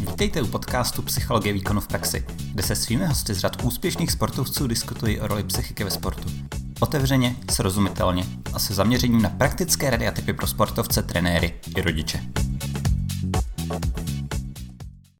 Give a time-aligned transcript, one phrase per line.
[0.00, 4.66] Vítejte u podcastu Psychologie výkonu v praxi, kde se svými hosty z řad úspěšných sportovců
[4.66, 6.28] diskutují o roli psychiky ve sportu.
[6.80, 8.24] Otevřeně, srozumitelně
[8.54, 12.20] a se zaměřením na praktické rady a typy pro sportovce, trenéry i rodiče.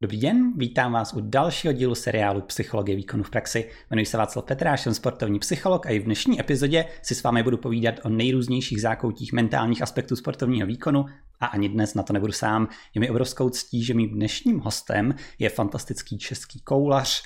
[0.02, 3.70] Dobrý den, vítám vás u dalšího dílu seriálu Psychologie výkonu v praxi.
[3.90, 7.42] Jmenuji se Václav Petráš, jsem sportovní psycholog a i v dnešní epizodě si s vámi
[7.42, 11.06] budu povídat o nejrůznějších zákoutích mentálních aspektů sportovního výkonu
[11.40, 12.68] a ani dnes na to nebudu sám.
[12.94, 17.22] Je mi obrovskou ctí, že mým dnešním hostem je fantastický český koulař,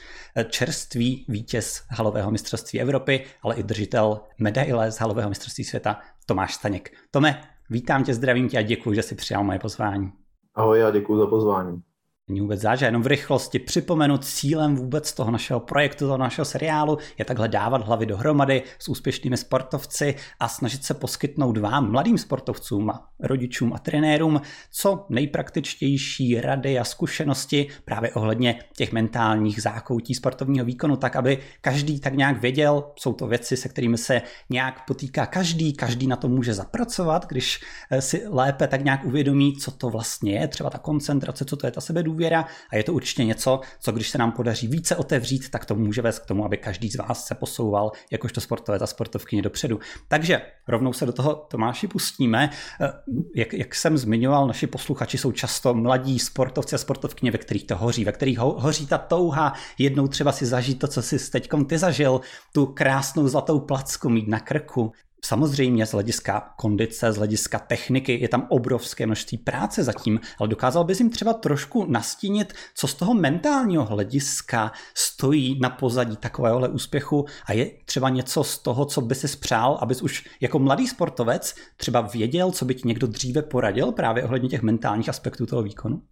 [0.48, 6.90] čerstvý vítěz halového mistrovství Evropy, ale i držitel medaile z halového mistrovství světa Tomáš Staněk.
[7.10, 7.40] Tome,
[7.70, 10.12] vítám tě, zdravím tě a děkuji, že jsi přijal moje pozvání.
[10.54, 11.82] Ahoj a děkuji za pozvání.
[12.28, 16.98] Není vůbec záže, jenom v rychlosti připomenu cílem vůbec toho našeho projektu, toho našeho seriálu
[17.18, 22.90] je takhle dávat hlavy dohromady s úspěšnými sportovci a snažit se poskytnout vám, mladým sportovcům
[22.90, 30.64] a rodičům a trenérům, co nejpraktičtější rady a zkušenosti právě ohledně těch mentálních zákoutí sportovního
[30.64, 35.26] výkonu, tak aby každý tak nějak věděl, jsou to věci, se kterými se nějak potýká
[35.26, 37.60] každý, každý na to může zapracovat, když
[37.90, 41.66] eh, si lépe tak nějak uvědomí, co to vlastně je, třeba ta koncentrace, co to
[41.66, 44.96] je ta sebe důvěra a je to určitě něco, co když se nám podaří více
[44.96, 48.82] otevřít, tak to může vést k tomu, aby každý z vás se posouval jakožto sportovec
[48.82, 49.80] a sportovkyně dopředu.
[50.08, 52.50] Takže rovnou se do toho Tomáši pustíme.
[52.80, 52.92] Eh,
[53.36, 57.76] jak, jak jsem zmiňoval, naši posluchači jsou často mladí sportovci a sportovkyně, ve kterých to
[57.76, 61.48] hoří, ve kterých ho, hoří ta touha jednou třeba si zažít to, co si teď
[61.68, 62.20] ty zažil,
[62.52, 64.92] tu krásnou zlatou placku mít na krku,
[65.24, 70.84] Samozřejmě z hlediska kondice, z hlediska techniky je tam obrovské množství práce zatím, ale dokázal
[70.84, 77.24] bys jim třeba trošku nastínit, co z toho mentálního hlediska stojí na pozadí takovéhohle úspěchu
[77.46, 81.54] a je třeba něco z toho, co by si spřál, abys už jako mladý sportovec
[81.76, 86.02] třeba věděl, co by ti někdo dříve poradil právě ohledně těch mentálních aspektů toho výkonu?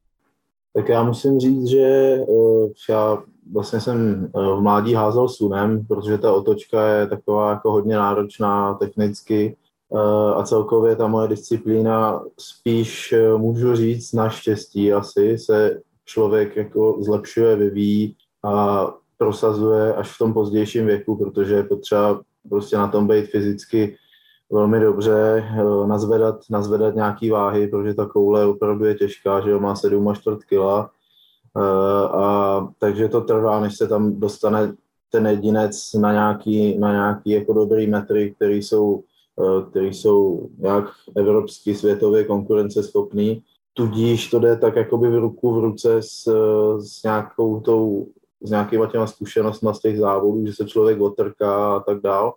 [0.74, 6.18] Tak já musím říct, že uh, já vlastně jsem uh, v mládí házel sunem, protože
[6.18, 9.56] ta otočka je taková jako hodně náročná technicky
[9.88, 10.00] uh,
[10.38, 18.16] a celkově ta moje disciplína spíš můžu říct naštěstí asi se člověk jako zlepšuje, vyvíjí
[18.44, 18.86] a
[19.18, 23.96] prosazuje až v tom pozdějším věku, protože je potřeba prostě na tom být fyzicky
[24.52, 29.60] velmi dobře eh, nazvedat, nazvedat nějaký váhy, protože ta koule opravdu je těžká, že jo,
[29.60, 30.90] má 7 až čtvrt kila.
[31.56, 34.74] Eh, a, takže to trvá, než se tam dostane
[35.10, 39.02] ten jedinec na nějaký, na nějaký jako dobrý metry, který jsou,
[39.40, 40.84] eh, který jsou nějak
[41.16, 43.42] evropský, světově konkurenceschopný.
[43.74, 46.24] Tudíž to jde tak jakoby v ruku v ruce s,
[46.78, 48.06] s nějakou tou,
[48.42, 52.34] s nějakýma těma zkušenostmi z těch závodů, že se člověk otrká a tak dál.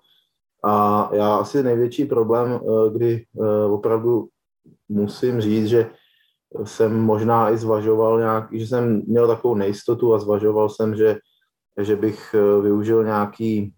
[0.66, 4.28] A já asi největší problém, eh, kdy eh, opravdu
[4.90, 5.90] musím říct, že
[6.64, 11.18] jsem možná i zvažoval nějak, že jsem měl takovou nejistotu a zvažoval jsem, že,
[11.81, 13.74] že bych eh, využil nějaký,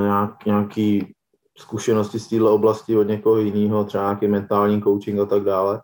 [0.00, 1.14] nějak, nějaký
[1.58, 5.80] zkušenosti z této oblasti od někoho jiného, třeba nějaký mentální coaching a tak dále.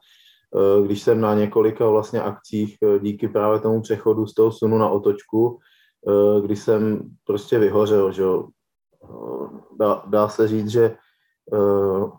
[0.85, 5.59] Když jsem na několika vlastně akcích díky právě tomu přechodu z toho sunu na otočku,
[6.43, 8.25] když jsem prostě vyhořel, že
[9.79, 10.97] dá, dá se říct, že
[11.53, 12.11] uh,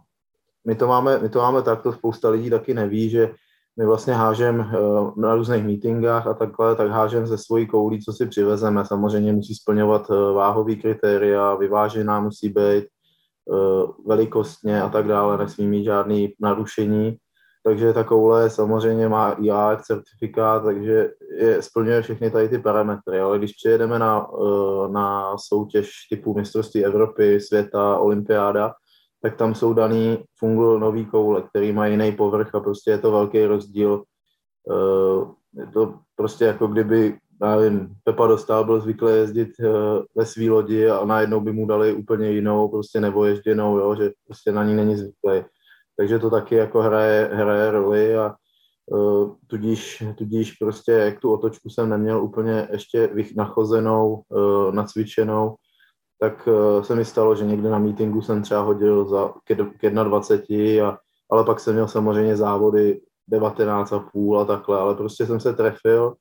[0.68, 3.34] my to, máme, my to máme tak, to spousta lidí taky neví, že
[3.78, 8.14] my vlastně hážem uh, na různých meetingách a takhle, tak hážem ze svojí koulí, co
[8.14, 8.86] si přivezeme.
[8.86, 12.86] Samozřejmě musí splňovat uh, váhový kritéria, vyvážená musí být,
[14.06, 17.18] velikostně a tak dále, nesmí mít žádný narušení
[17.70, 23.38] takže ta koule samozřejmě má IAC certifikát, takže je, splňuje všechny tady ty parametry, ale
[23.38, 28.74] když přijedeme na, eh, na soutěž typu mistrovství Evropy, světa, olympiáda,
[29.22, 33.12] tak tam jsou daný fungují nový koule, který má jiný povrch a prostě je to
[33.12, 34.04] velký rozdíl.
[34.72, 35.26] Eh,
[35.62, 39.70] je to prostě jako kdyby, já nevím, Pepa Dostal byl zvyklý jezdit eh,
[40.16, 44.12] ve svý lodi a najednou by mu dali úplně jinou, prostě nebo ježděnou, jo, že
[44.26, 45.44] prostě na ní není zvyklý
[46.00, 48.36] takže to taky jako hraje, hraje roli a
[48.86, 55.56] uh, tudíž, tudíž prostě jak tu otočku jsem neměl úplně ještě nachozenou, uh, nacvičenou,
[56.20, 59.56] tak uh, se mi stalo, že někde na meetingu jsem třeba hodil za k
[59.90, 60.98] 21, a,
[61.32, 65.54] ale pak jsem měl samozřejmě závody 19 a půl a takhle, ale prostě jsem se
[65.54, 66.16] trefil,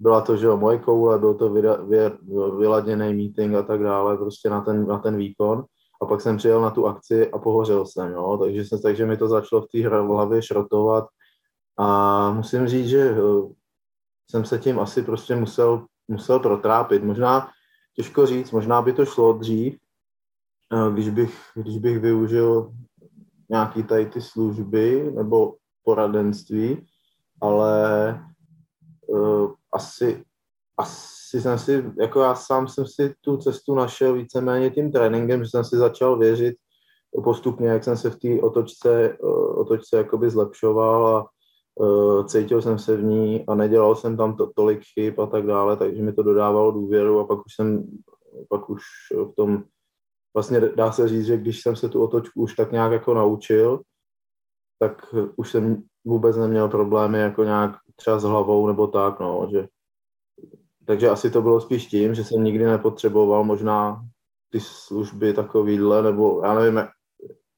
[0.00, 1.50] byla to, že jo, moje koule, byl to
[2.58, 5.64] vyladěný meeting a tak dále, prostě na ten, na ten výkon
[6.02, 9.16] a pak jsem přijel na tu akci a pohořel jsem, jo, takže, jsem, takže mi
[9.16, 11.04] to začalo v té hlavě šrotovat
[11.78, 13.52] a musím říct, že eh,
[14.30, 17.04] jsem se tím asi prostě musel, musel protrápit.
[17.04, 17.48] Možná,
[17.96, 19.78] těžko říct, možná by to šlo dřív,
[20.72, 22.72] eh, když bych, když bych využil
[23.50, 25.54] nějaký tady ty služby nebo
[25.84, 26.86] poradenství,
[27.40, 28.20] ale
[29.06, 30.24] uh, asi,
[30.82, 35.50] asi jsem si, jako já sám jsem si tu cestu našel víceméně tím tréninkem, že
[35.50, 36.56] jsem si začal věřit
[37.24, 39.18] postupně, jak jsem se v té otočce,
[39.54, 41.26] otočce jakoby zlepšoval a
[41.74, 45.46] uh, cítil jsem se v ní a nedělal jsem tam to, tolik chyb a tak
[45.46, 47.84] dále, takže mi to dodávalo důvěru a pak už jsem,
[48.48, 48.82] pak už
[49.12, 49.64] v tom,
[50.34, 53.80] vlastně dá se říct, že když jsem se tu otočku už tak nějak jako naučil,
[54.78, 59.68] tak už jsem vůbec neměl problémy jako nějak třeba s hlavou nebo tak, no, že
[60.84, 64.04] takže asi to bylo spíš tím, že jsem nikdy nepotřeboval možná
[64.50, 66.88] ty služby takovýhle, nebo já nevím,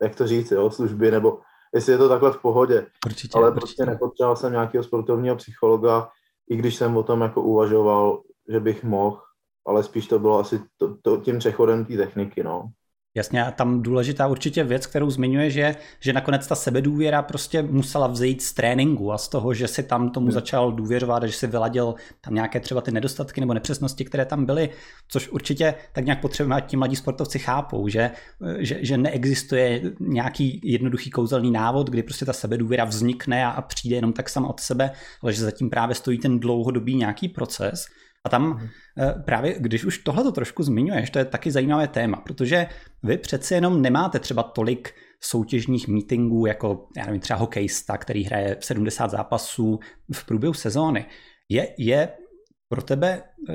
[0.02, 1.38] jak to říct, jo, služby, nebo
[1.74, 2.86] jestli je to takhle v pohodě.
[3.06, 3.60] Určitě, Ale určitě.
[3.60, 6.08] prostě nepotřeboval jsem nějakého sportovního psychologa,
[6.50, 9.20] i když jsem o tom jako uvažoval, že bych mohl,
[9.66, 12.70] ale spíš to bylo asi to, to, tím přechodem té techniky, no.
[13.16, 18.06] Jasně, a tam důležitá určitě věc, kterou zmiňuje, že, že nakonec ta sebedůvěra prostě musela
[18.06, 20.32] vzejít z tréninku a z toho, že si tam tomu hmm.
[20.32, 24.44] začal důvěřovat a že si vyladil tam nějaké třeba ty nedostatky nebo nepřesnosti, které tam
[24.46, 24.70] byly,
[25.08, 28.10] což určitě tak nějak potřebujeme, ať ti mladí sportovci chápou, že,
[28.58, 33.96] že, že neexistuje nějaký jednoduchý kouzelný návod, kdy prostě ta sebedůvěra vznikne a, a přijde
[33.96, 34.90] jenom tak sama od sebe,
[35.22, 37.86] ale že zatím právě stojí ten dlouhodobý nějaký proces.
[38.24, 38.68] A tam mhm.
[38.98, 42.66] eh, právě, když už tohle to trošku zmiňuješ, to je taky zajímavé téma, protože
[43.02, 48.56] vy přeci jenom nemáte třeba tolik soutěžních meetingů jako, já nevím, třeba hokejista, který hraje
[48.60, 49.80] 70 zápasů
[50.12, 51.06] v průběhu sezóny.
[51.48, 52.08] Je, je
[52.68, 53.54] pro tebe eh,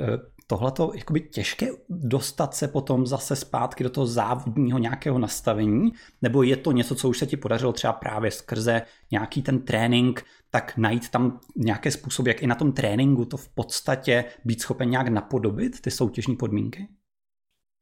[0.50, 5.92] tohleto jakoby těžké dostat se potom zase zpátky do toho závodního nějakého nastavení,
[6.22, 10.24] nebo je to něco, co už se ti podařilo třeba právě skrze nějaký ten trénink,
[10.50, 14.90] tak najít tam nějaké způsoby, jak i na tom tréninku to v podstatě být schopen
[14.90, 16.88] nějak napodobit, ty soutěžní podmínky?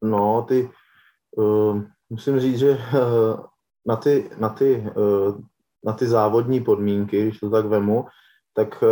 [0.05, 0.71] No, ty,
[1.37, 3.41] uh, musím říct, že uh,
[3.87, 5.41] na ty, na ty, uh,
[5.85, 8.07] na ty závodní podmínky, když to tak vemu,
[8.55, 8.85] tak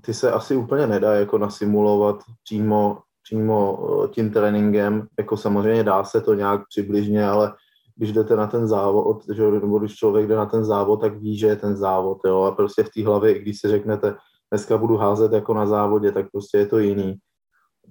[0.00, 6.04] ty se asi úplně nedá jako nasimulovat přímo, přímo eh, tím tréninkem, jako samozřejmě dá
[6.04, 7.52] se to nějak přibližně, ale
[7.96, 11.38] když jdete na ten závod, že, nebo když člověk jde na ten závod, tak ví,
[11.38, 14.16] že je ten závod, jo, a prostě v té hlavě, když si řeknete,
[14.50, 17.16] dneska budu házet jako na závodě, tak prostě je to jiný.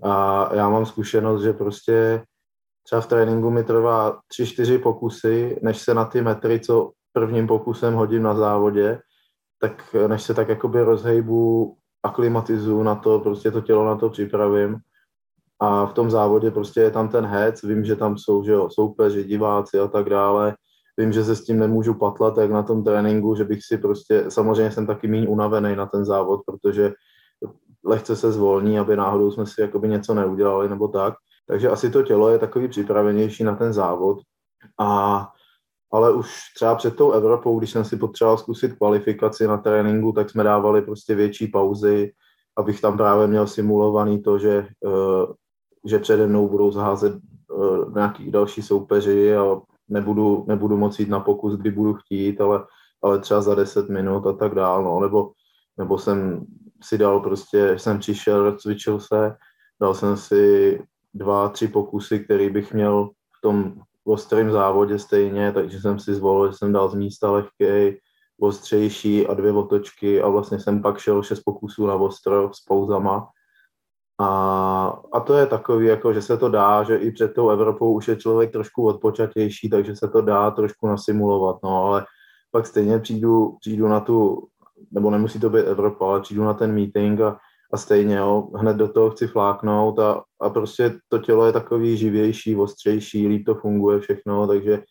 [0.03, 2.23] A já mám zkušenost, že prostě
[2.83, 7.47] třeba v tréninku mi trvá tři, čtyři pokusy, než se na ty metry, co prvním
[7.47, 8.99] pokusem hodím na závodě,
[9.59, 14.77] tak než se tak jakoby rozhejbu aklimatizuju na to, prostě to tělo na to připravím
[15.59, 18.69] a v tom závodě prostě je tam ten hec, vím, že tam jsou že jo,
[18.71, 20.55] soupeři, diváci a tak dále,
[20.97, 24.25] vím, že se s tím nemůžu patlat, jak na tom tréninku, že bych si prostě,
[24.29, 26.93] samozřejmě jsem taky méně unavený na ten závod, protože
[27.85, 31.13] lehce se zvolní, aby náhodou jsme si jakoby něco neudělali nebo tak.
[31.47, 34.17] Takže asi to tělo je takový připravenější na ten závod.
[34.79, 35.27] A
[35.93, 40.29] ale už třeba před tou Evropou, když jsem si potřeboval zkusit kvalifikaci na tréninku, tak
[40.29, 42.11] jsme dávali prostě větší pauzy,
[42.57, 45.25] abych tam právě měl simulovaný to, že, eh,
[45.85, 51.19] že přede mnou budou zházet eh, nějaký další soupeři a nebudu, nebudu moci jít na
[51.19, 52.65] pokus, kdy budu chtít, ale,
[53.03, 55.31] ale třeba za 10 minut a tak dál, no, nebo,
[55.77, 56.45] nebo jsem
[56.83, 59.35] si dal prostě, jsem přišel, cvičil se,
[59.81, 60.81] dal jsem si
[61.13, 63.73] dva, tři pokusy, který bych měl v tom
[64.05, 67.99] v ostrém závodě stejně, takže jsem si zvolil, že jsem dal z místa lehký,
[68.39, 73.27] ostřejší a dvě otočky a vlastně jsem pak šel šest pokusů na ostro s pouzama.
[74.19, 77.93] A, a to je takový, jako, že se to dá, že i před tou Evropou
[77.93, 82.05] už je člověk trošku odpočatější, takže se to dá trošku nasimulovat, no, ale
[82.51, 84.47] pak stejně přijdu, přijdu na tu,
[84.91, 87.39] nebo nemusí to být Evropa, ale přijdu na ten meeting a
[87.73, 91.97] a stejně, jo, hned do toho chci fláknout a, a prostě to tělo je takový
[91.97, 94.83] živější, ostřejší, líp to funguje všechno, takže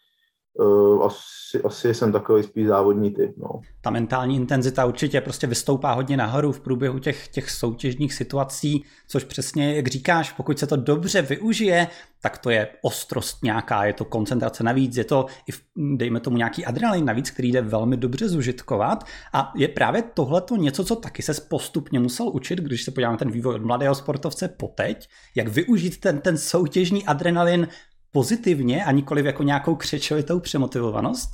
[0.54, 3.30] uh, asi, asi jsem takový spíš závodní typ.
[3.37, 3.61] No.
[3.80, 9.25] Ta mentální intenzita určitě prostě vystoupá hodně nahoru v průběhu těch, těch soutěžních situací, což
[9.25, 11.87] přesně, jak říkáš, pokud se to dobře využije,
[12.23, 15.52] tak to je ostrost nějaká, je to koncentrace navíc, je to, i
[15.97, 19.04] dejme tomu, nějaký adrenalin navíc, který jde velmi dobře zužitkovat.
[19.32, 23.30] A je právě tohleto něco, co taky se postupně musel učit, když se podíváme ten
[23.30, 27.68] vývoj od mladého sportovce po teď, jak využít ten, ten soutěžní adrenalin
[28.12, 31.31] pozitivně a nikoliv jako nějakou křečovitou přemotivovanost?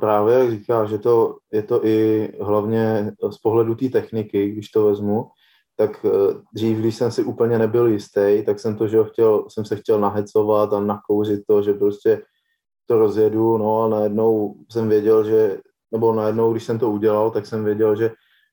[0.00, 4.84] Právě jak říká, že to, je to i hlavně z pohledu té techniky, když to
[4.84, 5.26] vezmu,
[5.76, 9.64] tak eh, dřív, když jsem si úplně nebyl jistý, tak jsem to, že chtěl, jsem
[9.64, 12.22] se chtěl nahecovat a nakouřit to, že prostě
[12.86, 15.60] to rozjedu, no a najednou jsem věděl, že,
[15.92, 18.10] nebo najednou, když jsem to udělal, tak jsem věděl, že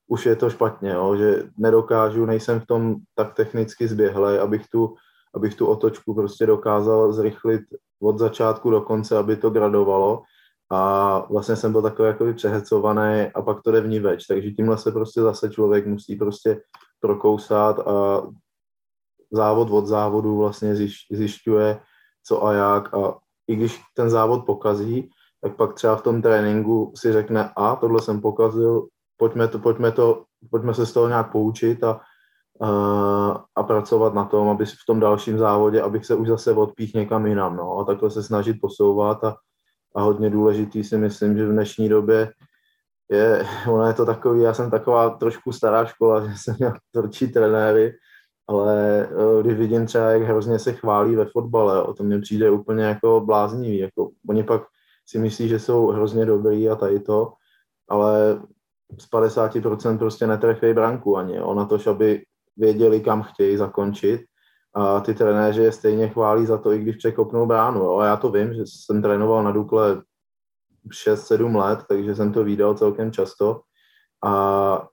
[0.08, 4.96] už je to špatně, jo, že nedokážu, nejsem v tom tak technicky zběhlej, abych tu
[5.36, 7.62] abych tu otočku prostě dokázal zrychlit
[8.02, 10.24] od začátku do konce, aby to gradovalo.
[10.72, 14.26] A vlastně jsem byl takový jakoby přehecovaný a pak to jde vníveč.
[14.28, 16.62] Takže tímhle se prostě zase člověk musí prostě
[17.00, 18.24] prokousat a
[19.32, 20.76] závod od závodu vlastně
[21.12, 21.80] zjišťuje,
[22.24, 25.10] co a jak a i když ten závod pokazí,
[25.42, 29.92] tak pak třeba v tom tréninku si řekne, a tohle jsem pokazil, pojďme, to, pojďme,
[29.92, 32.02] to, pojďme se z toho nějak poučit a,
[33.56, 37.26] a, pracovat na tom, aby v tom dalším závodě, abych se už zase odpích někam
[37.26, 39.36] jinam, no, a takhle se snažit posouvat a,
[39.96, 42.32] a hodně důležitý si myslím, že v dnešní době
[43.12, 47.28] je, ono je to takový, já jsem taková trošku stará škola, že jsem měl tvrdší
[47.28, 47.94] trenéry,
[48.48, 52.50] ale eh, když vidím třeba, jak hrozně se chválí ve fotbale, o to mě přijde
[52.50, 54.62] úplně jako bláznivý, jako oni pak
[55.06, 57.34] si myslí, že jsou hrozně dobrý a tady to,
[57.90, 58.42] ale
[58.98, 62.24] z 50% prostě netrefí branku ani, jo, na to, aby
[62.58, 64.22] věděli, kam chtějí zakončit
[64.74, 67.80] a ty trenéři je stejně chválí za to, i když překopnou bránu.
[67.80, 67.98] Jo.
[67.98, 70.02] A já to vím, že jsem trénoval na Dukle
[71.08, 73.62] 6-7 let, takže jsem to viděl celkem často.
[74.24, 74.88] A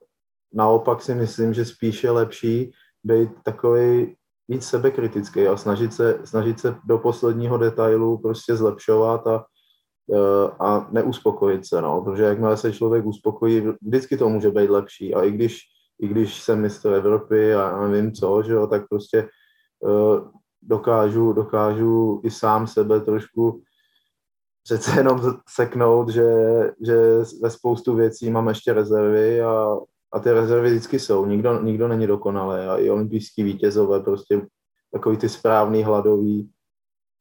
[0.53, 2.71] naopak si myslím, že spíš je lepší
[3.03, 4.15] být takový
[4.47, 9.45] víc sebekritický a snažit se, snažit se do posledního detailu prostě zlepšovat a,
[10.13, 15.13] e, a neuspokojit se, no, protože jakmile se člověk uspokojí, vždycky to může být lepší
[15.13, 15.59] a i když,
[15.99, 19.27] i když jsem mistr Evropy a nevím co, že jo, tak prostě e,
[20.61, 23.61] dokážu, dokážu i sám sebe trošku
[24.63, 26.31] přece jenom seknout, že,
[26.85, 26.95] že
[27.41, 29.77] ve spoustu věcí mám ještě rezervy a,
[30.13, 31.25] a ty rezervy vždycky jsou.
[31.25, 34.41] Nikdo, nikdo není dokonalý a i olympijský vítězové prostě
[34.91, 36.49] takový ty správný hladový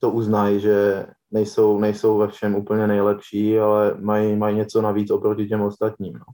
[0.00, 5.47] to uznají, že nejsou, nejsou ve všem úplně nejlepší, ale mají, mají něco navíc oproti
[5.47, 6.12] těm ostatním.
[6.12, 6.25] No.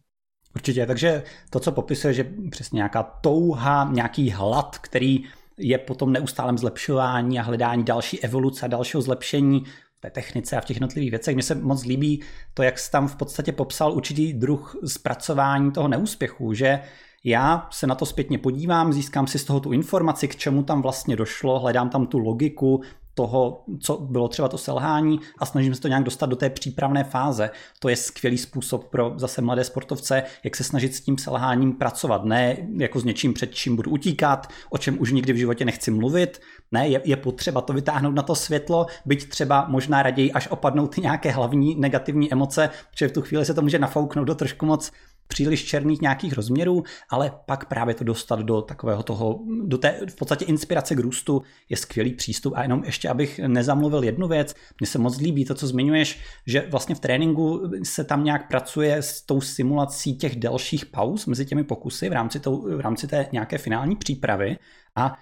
[0.54, 5.24] Určitě, takže to, co popisuje, že přesně nějaká touha, nějaký hlad, který
[5.58, 9.64] je potom neustálém zlepšování a hledání další evoluce a dalšího zlepšení,
[10.00, 11.34] té technice a v těch jednotlivých věcech.
[11.34, 12.22] Mně se moc líbí
[12.54, 16.80] to, jak jsi tam v podstatě popsal určitý druh zpracování toho neúspěchu, že
[17.24, 20.82] já se na to zpětně podívám, získám si z toho tu informaci, k čemu tam
[20.82, 22.82] vlastně došlo, hledám tam tu logiku,
[23.14, 27.04] toho, co bylo třeba to selhání a snažím se to nějak dostat do té přípravné
[27.04, 27.50] fáze.
[27.78, 32.24] To je skvělý způsob pro zase mladé sportovce, jak se snažit s tím selháním pracovat.
[32.24, 35.90] Ne jako s něčím, před čím budu utíkat, o čem už nikdy v životě nechci
[35.90, 36.40] mluvit.
[36.72, 40.86] Ne, je, je potřeba to vytáhnout na to světlo, byť třeba možná raději, až opadnou
[40.86, 44.66] ty nějaké hlavní negativní emoce, protože v tu chvíli se to může nafouknout do trošku
[44.66, 44.92] moc
[45.28, 50.16] příliš černých nějakých rozměrů, ale pak právě to dostat do takového toho, do té v
[50.16, 52.52] podstatě inspirace k růstu je skvělý přístup.
[52.56, 56.66] A jenom ještě, abych nezamluvil jednu věc, mně se moc líbí to, co zmiňuješ, že
[56.70, 61.64] vlastně v tréninku se tam nějak pracuje s tou simulací těch delších pauz mezi těmi
[61.64, 64.56] pokusy v rámci, tou, v rámci té nějaké finální přípravy
[64.96, 65.18] a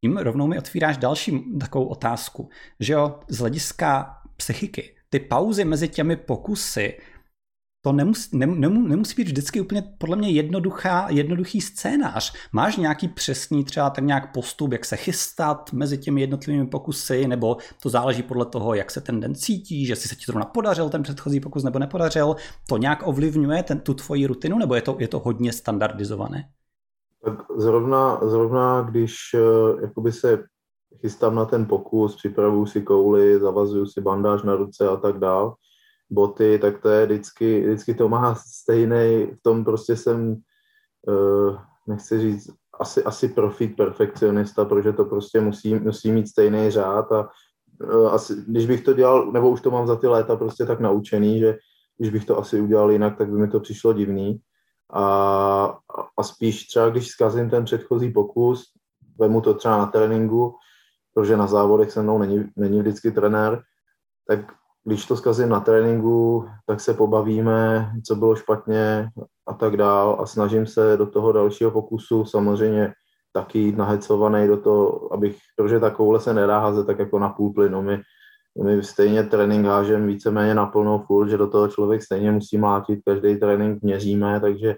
[0.00, 2.48] tím rovnou mi otvíráš další takovou otázku,
[2.80, 6.98] že jo, z hlediska psychiky, ty pauzy mezi těmi pokusy
[7.86, 12.32] to nemusí, nem, nem, nemusí být vždycky úplně podle mě jednoduchá, jednoduchý scénář.
[12.52, 17.56] Máš nějaký přesný třeba tak nějak postup, jak se chystat mezi těmi jednotlivými pokusy, nebo
[17.82, 20.88] to záleží podle toho, jak se ten den cítí, že si se ti zrovna podařil
[20.88, 22.36] ten předchozí pokus nebo nepodařil.
[22.68, 26.44] To nějak ovlivňuje ten, tu tvoji rutinu, nebo je to, je to hodně standardizované?
[27.24, 30.44] Tak zrovna, zrovna když uh, jakoby se
[31.00, 35.54] chystám na ten pokus, připravuju si kouli, zavazuju si bandáž na ruce a tak dál,
[36.10, 40.36] boty, tak to je vždycky, vždycky to má stejný, v tom prostě jsem,
[41.08, 47.12] uh, nechci říct, asi, asi profit perfekcionista, protože to prostě musí, musí mít stejný řád
[47.12, 47.28] a
[47.84, 50.80] uh, asi, když bych to dělal, nebo už to mám za ty léta prostě tak
[50.80, 51.58] naučený, že
[51.98, 54.40] když bych to asi udělal jinak, tak by mi to přišlo divný.
[54.92, 55.78] A,
[56.18, 58.64] a spíš třeba, když zkazím ten předchozí pokus,
[59.18, 60.54] vemu to třeba na tréninku,
[61.14, 63.62] protože na závodech se mnou není, není vždycky trenér,
[64.28, 64.52] tak
[64.86, 69.08] když to zkazím na tréninku, tak se pobavíme, co bylo špatně
[69.46, 72.92] a tak dál a snažím se do toho dalšího pokusu samozřejmě
[73.32, 77.28] taky jít nahecovaný do toho, abych, protože ta koule se nedá házet tak jako na
[77.28, 77.82] půl plynu.
[77.82, 78.00] My,
[78.64, 83.00] my stejně trénink hážem víceméně na plnou furt, že do toho člověk stejně musí mlátit,
[83.04, 84.74] každý trénink měříme, takže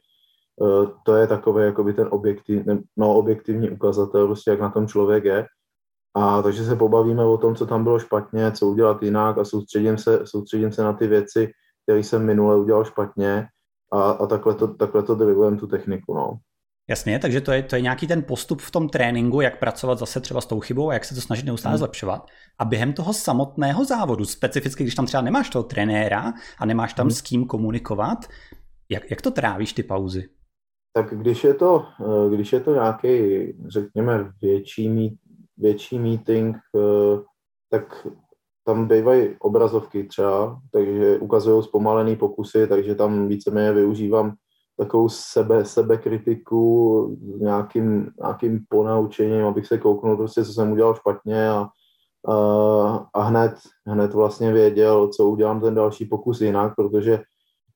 [0.57, 2.63] uh, to je takový jakoby ten objektiv,
[2.97, 5.47] no, objektivní ukazatel, prostě jak na tom člověk je.
[6.15, 9.99] A takže se pobavíme o tom, co tam bylo špatně, co udělat jinak a soustředím
[9.99, 11.51] se, soustředím se na ty věci,
[11.83, 13.47] které jsem minule udělal špatně
[13.93, 15.17] a, a takhle to, takhle to
[15.57, 16.15] tu techniku.
[16.15, 16.39] No.
[16.91, 20.21] Jasně, takže to je, to je nějaký ten postup v tom tréninku, jak pracovat zase
[20.21, 21.79] třeba s tou chybou a jak se to snažit neustále hmm.
[21.79, 22.27] zlepšovat.
[22.59, 27.05] A během toho samotného závodu, specificky když tam třeba nemáš toho trenéra a nemáš tam
[27.05, 27.11] hmm.
[27.11, 28.19] s kým komunikovat,
[28.89, 30.29] jak, jak to trávíš ty pauzy?
[30.93, 33.09] Tak když je to, eh, když je to nějaký,
[33.69, 34.89] řekněme, větší
[35.59, 37.23] větší meeting, eh,
[37.71, 38.07] tak
[38.65, 44.35] tam bývají obrazovky třeba, takže ukazují zpomalený pokusy, takže tam víceméně využívám
[44.79, 51.51] takovou sebe, sebekritiku s nějakým, nějakým ponaučením, abych se kouknul prostě, co jsem udělal špatně
[51.51, 51.69] a,
[52.29, 52.37] a,
[53.15, 53.55] a hned,
[53.87, 57.21] hned vlastně věděl, co udělám ten další pokus jinak, protože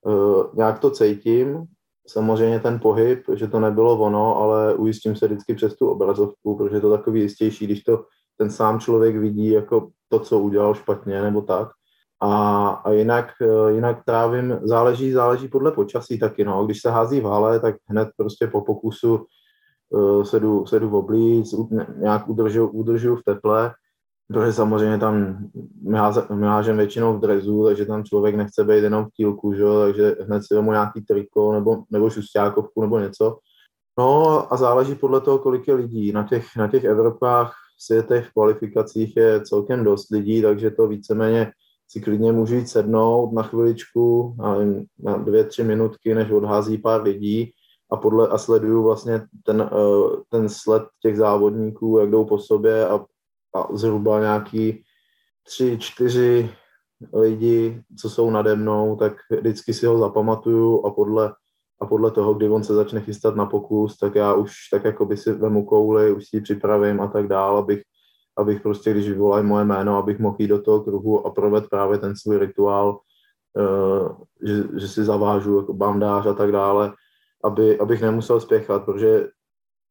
[0.06, 1.64] uh, nějak to cítím,
[2.06, 6.76] samozřejmě ten pohyb, že to nebylo ono, ale ujistím se vždycky přes tu obrazovku, protože
[6.76, 8.04] je to takový jistější, když to
[8.36, 11.68] ten sám člověk vidí jako to, co udělal špatně nebo tak.
[12.22, 16.64] A, a jinak, eh, jinak trávím, záleží, záleží podle počasí taky, no.
[16.64, 19.26] Když se hází v hale, tak hned prostě po pokusu
[19.90, 21.54] uh, se jdu, se jdu v oblíc,
[21.96, 23.72] nějak udržu, udržu v teple,
[24.28, 25.38] protože samozřejmě tam
[26.30, 29.64] my hážem většinou v drezu, takže tam člověk nechce být jenom v tílku, že?
[29.84, 33.38] takže hned si vemu nějaký triko nebo, nebo šustákovku nebo něco.
[33.98, 36.12] No a záleží podle toho, kolik je lidí.
[36.12, 41.52] Na těch, na těch Evropách, světech, kvalifikacích je celkem dost lidí, takže to víceméně
[41.88, 44.36] si klidně můžu jít sednout na chviličku,
[44.98, 47.52] na dvě, tři minutky, než odhází pár lidí
[47.92, 52.88] a, podle, a sleduju vlastně ten, eh, ten sled těch závodníků, jak jdou po sobě
[52.88, 53.04] a,
[53.54, 54.84] a zhruba nějaký
[55.42, 56.50] tři, čtyři
[57.14, 61.34] lidi, co jsou nade mnou, tak vždycky si ho zapamatuju a podle,
[61.80, 65.06] a podle toho, kdy on se začne chystat na pokus, tak já už tak jako
[65.06, 67.82] by si vemu kouli, už si ji připravím a tak dál, abych
[68.38, 71.98] abych prostě, když vyvolají moje jméno, abych mohl jít do toho kruhu a provést právě
[71.98, 72.98] ten svůj rituál,
[73.58, 74.08] uh,
[74.42, 76.92] že, že si zavážu jako bandáž a tak dále,
[77.44, 79.28] aby, abych nemusel spěchat, protože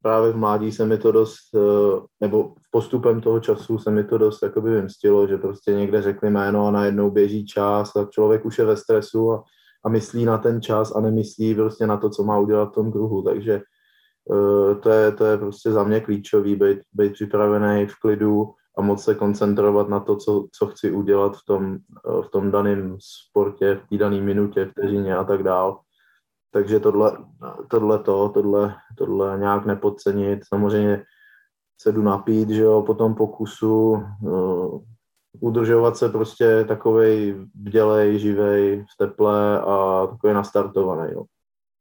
[0.02, 4.18] právě v mládí se mi to dost, uh, nebo postupem toho času se mi to
[4.18, 8.60] dost jakoby vymstilo, že prostě někde řekli jméno a najednou běží čas a člověk už
[8.60, 9.44] je ve stresu a,
[9.86, 12.92] a myslí na ten čas a nemyslí prostě na to, co má udělat v tom
[12.92, 13.62] kruhu, takže
[14.30, 18.82] Eh, to je, to je prostě za mě klíčový, být, být připravený v klidu a
[18.82, 22.98] moc se koncentrovat na to, co, co chci udělat v tom, eh, v tom daném
[23.00, 25.80] sportě, v té dané minutě, vteřině a tak dál.
[26.52, 27.18] Takže tohle,
[27.68, 30.40] tohle to, tohle, tohle nějak nepodcenit.
[30.48, 31.04] Samozřejmě
[31.82, 34.82] se jdu napít, že jo, po tom pokusu, uh,
[35.40, 41.24] udržovat se prostě takovej bdělej, živej, v teple a takový nastartovaný, jo.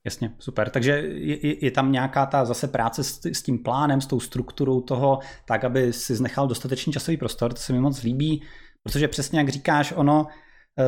[0.04, 0.70] Jasně, super.
[0.70, 4.80] Takže je, je tam nějaká ta zase práce s, s tím plánem, s tou strukturou
[4.80, 8.42] toho, tak, aby si znechal dostatečný časový prostor, to se mi moc líbí,
[8.82, 10.26] protože přesně jak říkáš, ono,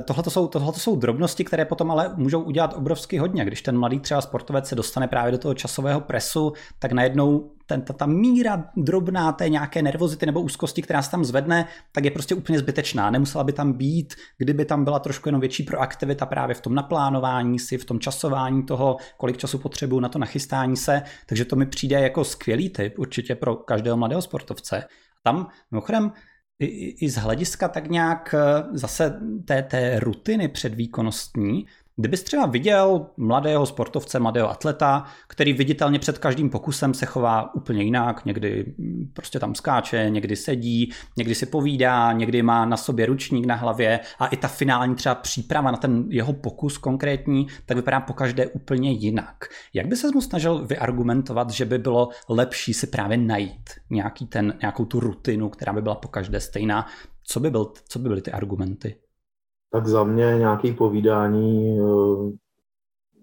[0.05, 3.45] tohle jsou, tohle jsou drobnosti, které potom ale můžou udělat obrovsky hodně.
[3.45, 7.83] Když ten mladý třeba sportovec se dostane právě do toho časového presu, tak najednou ten,
[7.83, 12.11] ta, ta míra drobná té nějaké nervozity nebo úzkosti, která se tam zvedne, tak je
[12.11, 13.11] prostě úplně zbytečná.
[13.11, 17.59] Nemusela by tam být, kdyby tam byla trošku jenom větší proaktivita právě v tom naplánování
[17.59, 21.03] si, v tom časování toho, kolik času potřebuju na to nachystání se.
[21.27, 24.85] Takže to mi přijde jako skvělý tip určitě pro každého mladého sportovce.
[25.23, 26.13] Tam mimochodem
[26.67, 33.07] i, i z hlediska tak nějak eh, zase té, té rutiny předvýkonnostní, Kdybys třeba viděl
[33.17, 38.75] mladého sportovce, mladého atleta, který viditelně před každým pokusem se chová úplně jinak, někdy
[39.13, 44.01] prostě tam skáče, někdy sedí, někdy si povídá, někdy má na sobě ručník na hlavě
[44.19, 48.47] a i ta finální třeba příprava na ten jeho pokus konkrétní, tak vypadá po každé
[48.47, 49.37] úplně jinak.
[49.75, 54.59] Jak by se mu snažil vyargumentovat, že by bylo lepší si právě najít nějaký ten,
[54.61, 56.87] nějakou tu rutinu, která by byla po každé stejná?
[57.25, 58.97] Co by, byl, co by byly ty argumenty?
[59.73, 62.33] Tak za mě nějaký povídání eh,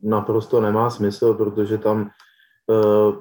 [0.04, 2.10] naprosto nemá smysl, protože tam
[2.72, 3.14] eh,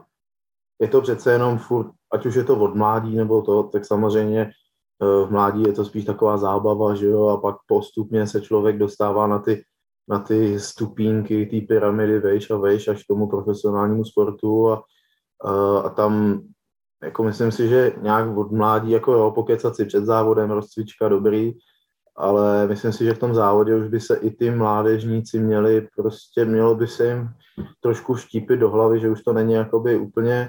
[0.81, 4.41] je to přece jenom furt, ať už je to od mládí nebo to, tak samozřejmě
[4.41, 8.79] eh, v mládí je to spíš taková zábava, že jo, a pak postupně se člověk
[8.79, 9.63] dostává na ty,
[10.09, 14.83] na ty stupínky, ty pyramidy vejš a vejš až k tomu profesionálnímu sportu a,
[15.45, 16.41] a, a tam
[17.03, 21.53] jako myslím si, že nějak od mládí, jako jo, pokecat si před závodem, rozcvička dobrý,
[22.19, 26.45] ale myslím si, že v tom závodě už by se i ty mládežníci měli, prostě
[26.45, 27.29] mělo by se jim
[27.81, 30.49] trošku štípit do hlavy, že už to není jakoby úplně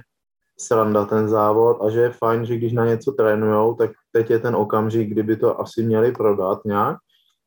[0.59, 4.39] sranda ten závod a že je fajn, že když na něco trénujou, tak teď je
[4.39, 6.97] ten okamžik, kdyby to asi měli prodat nějak,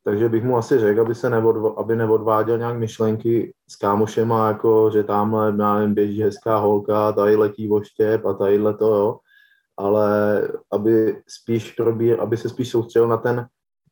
[0.04, 4.90] takže bych mu asi řekl, aby se neodv- aby neodváděl nějak myšlenky s kámošema, jako
[4.92, 9.18] že tamhle nevím, běží hezká holka, tady letí voštěp a tadyhle to, jo.
[9.76, 13.46] Ale aby spíš probír, aby se spíš soustředil na ten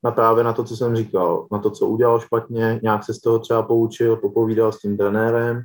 [0.05, 3.21] na právě na to, co jsem říkal, na to, co udělal špatně, nějak se z
[3.21, 5.63] toho třeba poučil, popovídal s tím trenérem,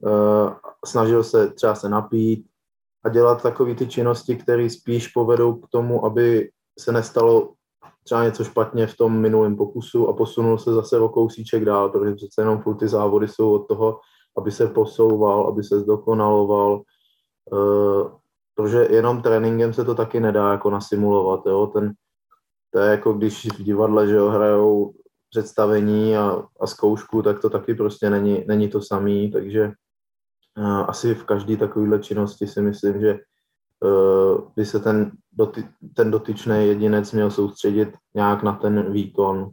[0.00, 0.52] uh,
[0.86, 2.46] snažil se třeba se napít
[3.04, 7.52] a dělat takové ty činnosti, které spíš povedou k tomu, aby se nestalo
[8.04, 12.14] třeba něco špatně v tom minulém pokusu a posunul se zase o kousíček dál, protože
[12.14, 14.00] přece jenom ty závody jsou od toho,
[14.38, 16.82] aby se posouval, aby se zdokonaloval,
[17.52, 18.10] uh,
[18.54, 21.66] protože jenom tréninkem se to taky nedá jako nasimulovat, jo?
[21.66, 21.92] ten
[22.70, 24.94] to je jako když v divadle, že jo, hrajou
[25.30, 29.72] představení a, a zkoušku, tak to taky prostě není, není to samý, takže
[30.58, 33.18] uh, asi v každé takovéhle činnosti si myslím, že
[33.84, 39.50] uh, by se ten, doty, ten dotyčný jedinec měl soustředit nějak na ten výkon,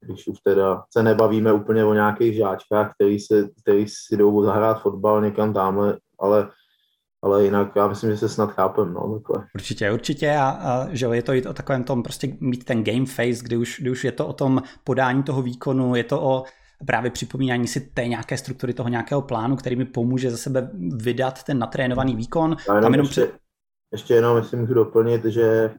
[0.00, 4.82] když už teda se nebavíme úplně o nějakých žáčkách, který, se, který si jdou zahrát
[4.82, 6.50] fotbal někam tamhle, ale
[7.24, 9.46] ale jinak já myslím, že se snad chápem, no, takhle.
[9.54, 13.06] Určitě, určitě a, a že je to i o takovém tom prostě mít ten game
[13.06, 16.44] face, kdy už, kdy už je to o tom podání toho výkonu, je to o
[16.86, 21.42] právě připomínání si té nějaké struktury toho nějakého plánu, který mi pomůže za sebe vydat
[21.42, 22.56] ten natrénovaný výkon.
[22.68, 23.34] Já jenom jenom ještě, před...
[23.92, 25.74] ještě jenom, jestli můžu doplnit, že,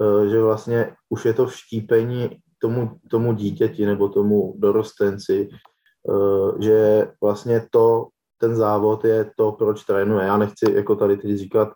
[0.00, 7.06] eh, že vlastně už je to vštípení tomu, tomu dítěti nebo tomu dorostenci, eh, že
[7.22, 8.06] vlastně to,
[8.42, 10.26] ten závod je to, proč trénuje.
[10.26, 11.68] Já nechci jako tady teď říkat,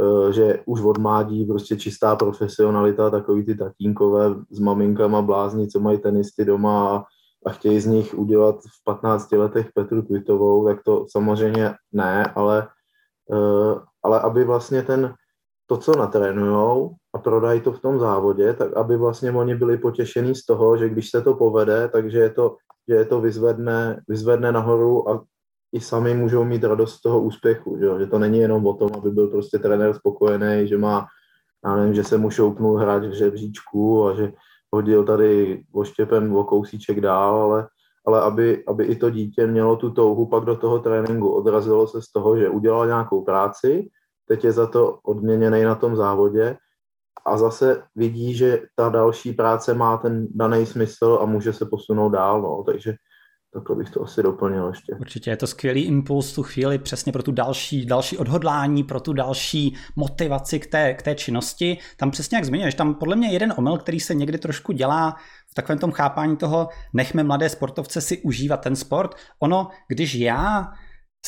[0.00, 5.80] eh, že už od mládí prostě čistá profesionalita, takový ty tatínkové s maminkama blázni, co
[5.80, 7.04] mají tenisty doma a,
[7.46, 12.68] a chtějí z nich udělat v 15 letech Petru Kvitovou, tak to samozřejmě ne, ale,
[13.32, 15.14] eh, ale aby vlastně ten,
[15.66, 20.34] to, co natrénujou a prodají to v tom závodě, tak aby vlastně oni byli potěšení
[20.34, 22.56] z toho, že když se to povede, takže je to,
[22.88, 25.24] že je to vyzvedne, vyzvedne nahoru a
[25.76, 28.90] i sami můžou mít radost z toho úspěchu, že, že to není jenom o tom,
[28.98, 31.06] aby byl prostě trenér spokojený, že má,
[31.64, 34.32] já nevím, že se mu šoupnul hrát v žebříčku a že
[34.72, 37.68] hodil tady oštěpen o kousíček dál, ale,
[38.06, 42.02] ale aby, aby i to dítě mělo tu touhu pak do toho tréninku, odrazilo se
[42.02, 43.88] z toho, že udělal nějakou práci,
[44.28, 46.56] teď je za to odměněný na tom závodě
[47.26, 52.08] a zase vidí, že ta další práce má ten daný smysl a může se posunout
[52.08, 52.94] dál, no, takže
[53.56, 54.94] Takhle bych to asi doplnil ještě.
[55.00, 59.12] Určitě je to skvělý impuls tu chvíli přesně pro tu další, další odhodlání, pro tu
[59.12, 61.78] další motivaci k té, k té činnosti.
[61.96, 65.16] Tam přesně jak zmiňuješ, tam podle mě jeden omyl, který se někdy trošku dělá
[65.46, 69.14] v takovém tom chápání toho, nechme mladé sportovce si užívat ten sport.
[69.38, 70.72] Ono, když já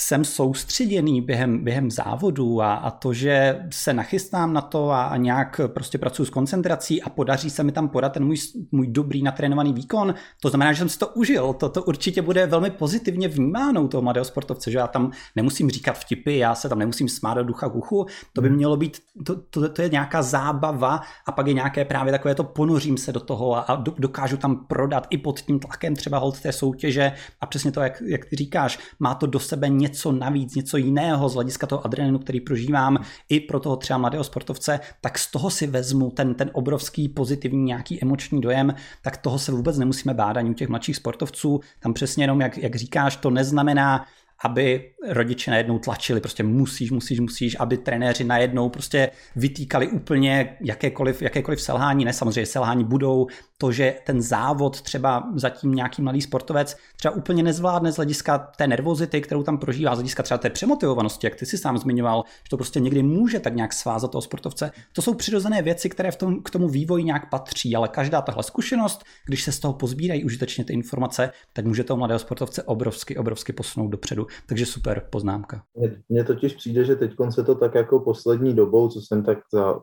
[0.01, 5.17] jsem soustředěný během, během závodu a, a to, že se nachystám na to a, a
[5.17, 8.37] nějak prostě pracuji s koncentrací a podaří se mi tam podat ten můj,
[8.73, 11.53] můj dobrý natrénovaný výkon, to znamená, že jsem si to užil.
[11.53, 15.71] To, to určitě bude velmi pozitivně vnímáno u toho mladého sportovce, že já tam nemusím
[15.71, 18.57] říkat vtipy, já se tam nemusím smát do ducha k uchu, to by hmm.
[18.57, 22.45] mělo být, to, to, to je nějaká zábava a pak je nějaké právě takové to
[22.45, 26.41] ponořím se do toho a, a dokážu tam prodat i pod tím tlakem třeba hold
[26.41, 30.55] té soutěže a přesně to, jak, jak ty říkáš, má to do sebe něco navíc,
[30.55, 32.99] něco jiného z hlediska toho adrenalinu, který prožívám
[33.29, 37.65] i pro toho třeba mladého sportovce, tak z toho si vezmu ten, ten obrovský pozitivní
[37.65, 41.61] nějaký emoční dojem, tak toho se vůbec nemusíme bát ani u těch mladších sportovců.
[41.81, 44.05] Tam přesně jenom, jak, jak říkáš, to neznamená,
[44.45, 51.23] aby rodiče najednou tlačili, prostě musíš, musíš, musíš, aby trenéři najednou prostě vytýkali úplně jakékoliv,
[51.23, 53.27] jakékoliv selhání, ne samozřejmě selhání budou,
[53.59, 58.67] to, že ten závod třeba zatím nějaký malý sportovec třeba úplně nezvládne z hlediska té
[58.67, 62.51] nervozity, kterou tam prožívá, z hlediska třeba té přemotivovanosti, jak ty si sám zmiňoval, že
[62.51, 64.71] to prostě někdy může tak nějak svázat toho sportovce.
[64.93, 68.43] To jsou přirozené věci, které v tom, k tomu vývoji nějak patří, ale každá tahle
[68.43, 73.17] zkušenost, když se z toho pozbírají užitečně ty informace, tak může toho mladého sportovce obrovsky,
[73.17, 74.27] obrovsky posunout dopředu.
[74.47, 75.63] Takže super poznámka.
[76.09, 79.81] Mně totiž přijde, že teď se to tak jako poslední dobou, co jsem tak za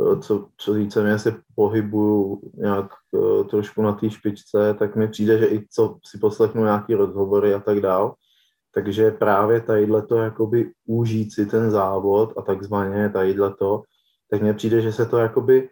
[0.00, 5.38] Eh, co, co víceméně se pohybuju nějak uh, trošku na té špičce, tak mi přijde,
[5.38, 8.14] že i co si poslechnu nějaký rozhovory a tak dál,
[8.74, 13.82] takže právě tadyhle to jakoby užít si ten závod a takzvaně tadyhle to,
[14.30, 15.68] tak mně přijde, že se to jakoby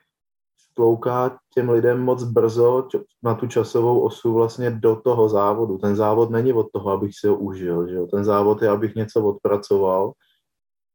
[0.77, 2.89] vtlouká těm lidem moc brzo
[3.23, 5.79] na tu časovou osu vlastně do toho závodu.
[5.79, 8.07] Ten závod není od toho, abych si ho užil, že jo?
[8.07, 10.13] ten závod je, abych něco odpracoval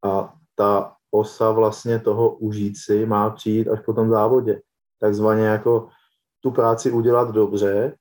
[0.06, 4.62] a ta osa vlastně toho užít si má přijít až po tom závodě.
[5.00, 5.88] Takzvaně jako
[6.40, 7.96] tu práci udělat dobře,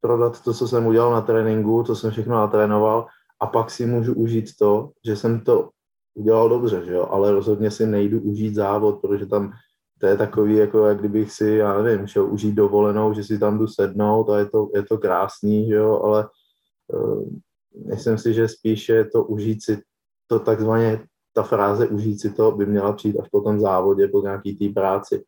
[0.00, 3.06] prodat to, co jsem udělal na tréninku, co jsem všechno natrénoval
[3.40, 5.68] a pak si můžu užít to, že jsem to
[6.14, 7.08] udělal dobře, že jo?
[7.10, 9.52] ale rozhodně si nejdu užít závod, protože tam
[10.00, 13.58] to je takový, jako jak kdybych si, já nevím, šel užít dovolenou, že si tam
[13.58, 16.00] jdu sednout a je to, je to krásný, že jo?
[16.04, 16.28] ale
[16.92, 17.28] uh,
[17.88, 19.82] myslím si, že spíše to užít si
[20.26, 24.22] to takzvaně ta fráze užít si to by měla přijít až po tom závodě, po
[24.22, 25.24] nějaký té práci.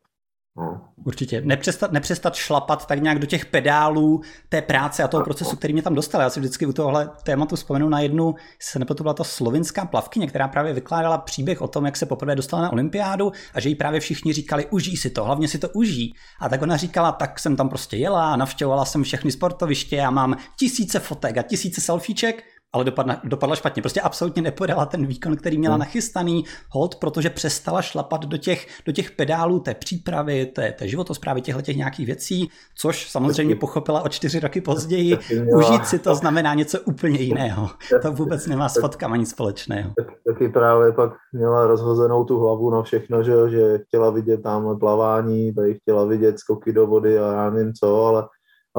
[0.59, 0.81] No.
[1.05, 1.41] Určitě.
[1.41, 5.81] Nepřestat, nepřestat šlapat tak nějak do těch pedálů té práce a toho procesu, který mě
[5.81, 6.21] tam dostal.
[6.21, 10.27] Já si vždycky u tohohle tématu vzpomenu na jednu, se to byla ta slovinská plavkyně,
[10.27, 13.75] která právě vykládala příběh o tom, jak se poprvé dostala na olympiádu a že jí
[13.75, 16.13] právě všichni říkali, užij si to, hlavně si to užij.
[16.39, 20.37] A tak ona říkala, tak jsem tam prostě jela, navštěvovala jsem všechny sportoviště, já mám
[20.59, 23.81] tisíce fotek a tisíce selfieček ale dopadla, dopadla špatně.
[23.81, 25.79] Prostě absolutně nepodala ten výkon, který měla hmm.
[25.79, 31.41] nachystaný hold, protože přestala šlapat do těch, do těch pedálů té přípravy, té, té životosprávy,
[31.41, 35.17] těchto těch nějakých věcí, což samozřejmě pochopila o čtyři roky později.
[35.55, 37.69] Užít si to znamená něco úplně jiného.
[38.01, 39.93] To vůbec nemá s fotkama nic společného.
[40.27, 45.53] Taky právě pak měla rozhozenou tu hlavu na všechno, že, že chtěla vidět tam plavání,
[45.53, 48.27] tady chtěla vidět skoky do vody a já nevím co, ale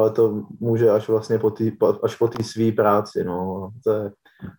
[0.00, 3.70] ale to může až vlastně po tý, až po té své práci, no.
[3.84, 4.10] To je,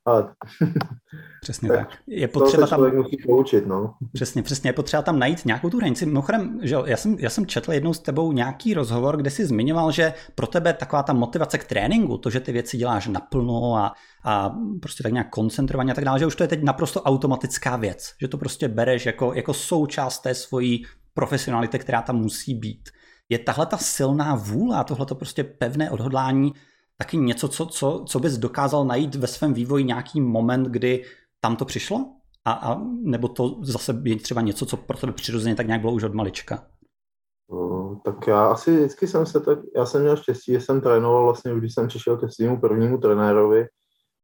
[0.06, 0.34] ale...
[1.41, 1.80] Přesně tak.
[1.80, 1.97] tak.
[2.08, 2.95] Je potřeba tam...
[2.95, 3.93] musí poučit, no.
[4.13, 4.69] Přesně, přesně.
[4.69, 6.06] Je potřeba tam najít nějakou tu hranici.
[6.06, 9.91] Mimochodem, že já jsem, já jsem četl jednou s tebou nějaký rozhovor, kde jsi zmiňoval,
[9.91, 13.93] že pro tebe taková ta motivace k tréninku, to, že ty věci děláš naplno a,
[14.25, 17.75] a prostě tak nějak koncentrovaně a tak dále, že už to je teď naprosto automatická
[17.75, 18.13] věc.
[18.21, 22.89] Že to prostě bereš jako, jako součást té svojí profesionality, která tam musí být
[23.32, 26.54] je tahle ta silná vůle a tohle prostě pevné odhodlání
[26.98, 31.04] taky něco, co, co, co bys dokázal najít ve svém vývoji nějaký moment, kdy
[31.39, 32.06] tam to přišlo?
[32.46, 35.94] A, a nebo to zase je třeba něco, co pro tebe přirozeně tak nějak bylo
[35.94, 36.63] už od malička?
[37.52, 41.24] No, tak já asi vždycky jsem se tak, já jsem měl štěstí, že jsem trénoval
[41.24, 43.65] vlastně, když jsem přišel ke svému prvnímu trenérovi,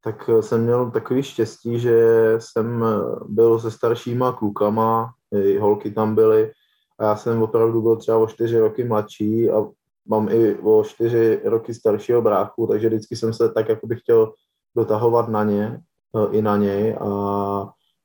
[0.04, 2.00] tak jsem měl takový štěstí, že
[2.40, 2.86] jsem
[3.28, 6.52] byl se staršíma klukama, i holky tam byly,
[7.00, 9.66] a já jsem opravdu byl třeba o čtyři roky mladší a
[10.08, 14.34] mám i o čtyři roky staršího bráchu, takže vždycky jsem se tak jako bych chtěl
[14.76, 15.82] dotahovat na ně,
[16.16, 16.96] e, i na něj.
[17.00, 17.08] A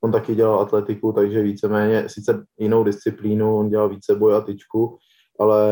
[0.00, 4.98] on taky dělal atletiku, takže víceméně, sice jinou disciplínu, on dělal více boj a tyčku,
[5.40, 5.62] ale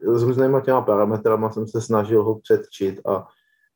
[0.00, 3.26] s různýma těma parametrama jsem se snažil ho předčit a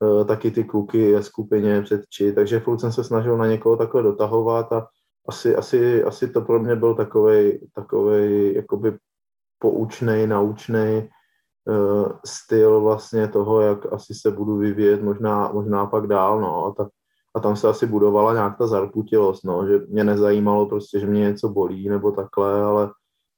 [0.00, 4.02] uh, taky ty kluky ve skupině předčit, takže furt jsem se snažil na někoho takhle
[4.02, 4.86] dotahovat a
[5.28, 8.98] asi, asi, asi to pro mě byl takový takovej jakoby
[9.58, 11.08] poučný, naučný
[11.64, 16.74] uh, styl vlastně toho, jak asi se budu vyvíjet možná, možná pak dál, no, a,
[16.74, 16.88] ta,
[17.34, 21.20] a tam se asi budovala nějak ta zarputilost, no, že mě nezajímalo prostě, že mě
[21.20, 22.90] něco bolí nebo takhle, ale,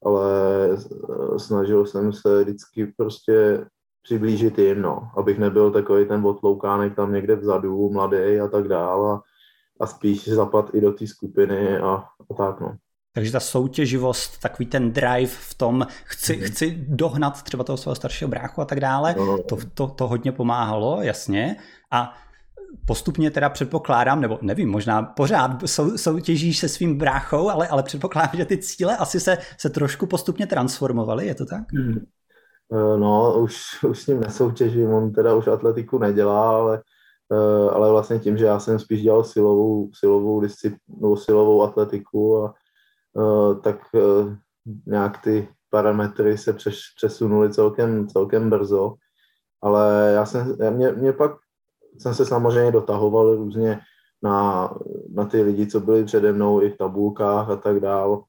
[0.05, 0.31] ale
[0.73, 3.67] eh, snažil jsem se vždycky prostě
[4.03, 9.21] přiblížit jim, no, abych nebyl takový ten otloukánek tam někde vzadu, mladý a tak dále
[9.83, 12.77] a spíš zapad i do té skupiny a, a tak no.
[13.15, 16.47] Takže ta soutěživost, takový ten drive v tom, chci, mm-hmm.
[16.47, 19.39] chci dohnat třeba toho svého staršího bráchu a tak dále, no, no.
[19.43, 21.57] To, to, to hodně pomáhalo, jasně.
[21.91, 22.15] A
[22.87, 28.37] postupně teda předpokládám, nebo nevím, možná pořád sou, soutěžíš se svým bráchou, ale, ale předpokládám,
[28.37, 31.73] že ty cíle asi se, se trošku postupně transformovaly, je to tak?
[31.73, 32.05] Mm.
[32.97, 36.83] No, už, už s ním nesoutěžím, on teda už atletiku nedělá, ale
[37.71, 42.55] ale vlastně tím, že já jsem spíš dělal silovou, silovou disciplínu, silovou atletiku, a,
[43.19, 44.37] eh, tak eh,
[44.87, 46.57] nějak ty parametry se
[46.97, 48.95] přesunuly celkem, celkem brzo,
[49.63, 51.33] ale já jsem, mě, mě pak
[51.99, 53.81] jsem se samozřejmě dotahoval různě
[54.23, 54.71] na,
[55.15, 58.25] na ty lidi, co byli přede mnou i v tabulkách a tak dál.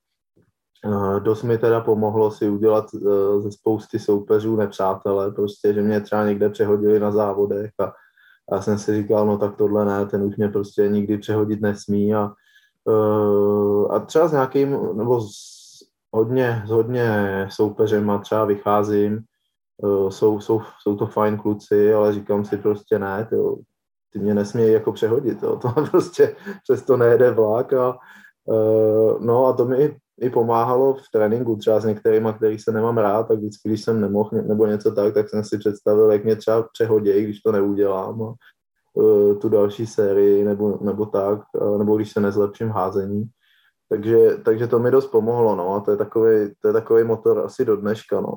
[1.20, 2.86] Dost mi teda pomohlo si udělat
[3.40, 7.94] ze spousty soupeřů nepřátelé, prostě, že mě třeba někde přehodili na závodech a
[8.52, 11.62] a já jsem si říkal, no tak tohle ne, ten už mě prostě nikdy přehodit
[11.62, 12.32] nesmí a,
[12.84, 15.64] uh, a třeba s nějakým, nebo s
[16.12, 17.08] hodně, s hodně
[17.52, 19.20] soupeřema třeba vycházím,
[19.78, 23.56] uh, jsou, jsou, jsou to fajn kluci, ale říkám si prostě ne, tyjo,
[24.10, 25.56] ty mě nesmí jako přehodit, jo.
[25.62, 27.98] to prostě přesto nejede vlak a
[28.46, 32.98] uh, no a to mi i pomáhalo v tréninku třeba s některými, kterých se nemám
[32.98, 36.36] rád, tak vždycky, když jsem nemohl nebo něco tak, tak jsem si představil, jak mě
[36.36, 38.34] třeba přehodí, když to neudělám a
[38.94, 43.24] uh, tu další sérii nebo, nebo tak, uh, nebo když se nezlepším házení.
[43.90, 47.40] Takže, takže to mi dost pomohlo, no, a to je takový, to je takový motor
[47.40, 48.34] asi do dneška, no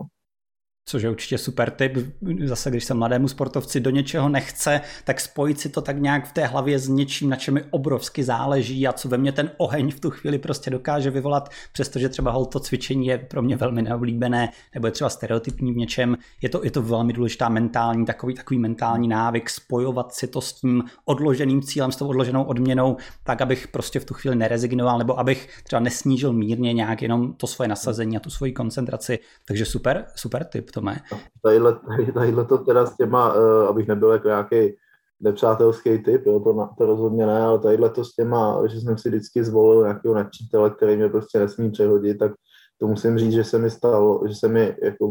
[0.89, 1.99] což je určitě super tip.
[2.45, 6.33] Zase, když se mladému sportovci do něčeho nechce, tak spojit si to tak nějak v
[6.33, 9.91] té hlavě s něčím, na čem mi obrovsky záleží a co ve mně ten oheň
[9.91, 13.83] v tu chvíli prostě dokáže vyvolat, přestože třeba hol to cvičení je pro mě velmi
[13.83, 16.17] neoblíbené, nebo je třeba stereotypní v něčem.
[16.43, 20.53] Je to, je to velmi důležitá mentální, takový, takový mentální návyk, spojovat si to s
[20.53, 25.19] tím odloženým cílem, s tou odloženou odměnou, tak abych prostě v tu chvíli nerezignoval, nebo
[25.19, 29.19] abych třeba nesnížil mírně nějak jenom to svoje nasazení a tu svoji koncentraci.
[29.45, 30.97] Takže super, super tip Tome.
[31.43, 31.79] Tadyhle,
[32.15, 34.77] tadyhle to teda s těma, uh, abych nebyl jako nějaký
[35.21, 39.09] nepřátelský typ, jo, to, to rozhodně ne, ale tadyhle to s těma, že jsem si
[39.09, 42.33] vždycky zvolil nějakého nepřítele, který mě prostě nesmí přehodit, tak
[42.79, 45.07] to musím říct, že se mi stalo, že se mi jako,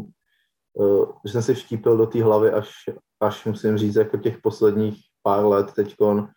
[0.73, 2.69] uh, že jsem si vštípil do té hlavy až,
[3.21, 6.27] až musím říct, jako těch posledních pár let teďkon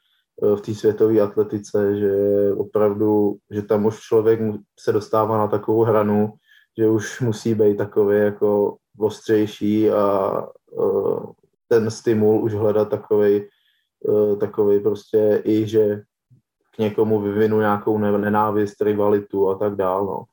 [0.43, 2.13] uh, v té světové atletice, že
[2.57, 4.41] opravdu, že tam už člověk
[4.81, 6.33] se dostává na takovou hranu,
[6.79, 10.31] že už musí být takový jako ostřejší a
[10.71, 11.33] uh,
[11.69, 13.43] ten stimul už hledat takový
[14.41, 16.03] takový prostě i, že
[16.75, 20.25] k někomu vyvinu nějakou nenávist, rivalitu a tak dál, no.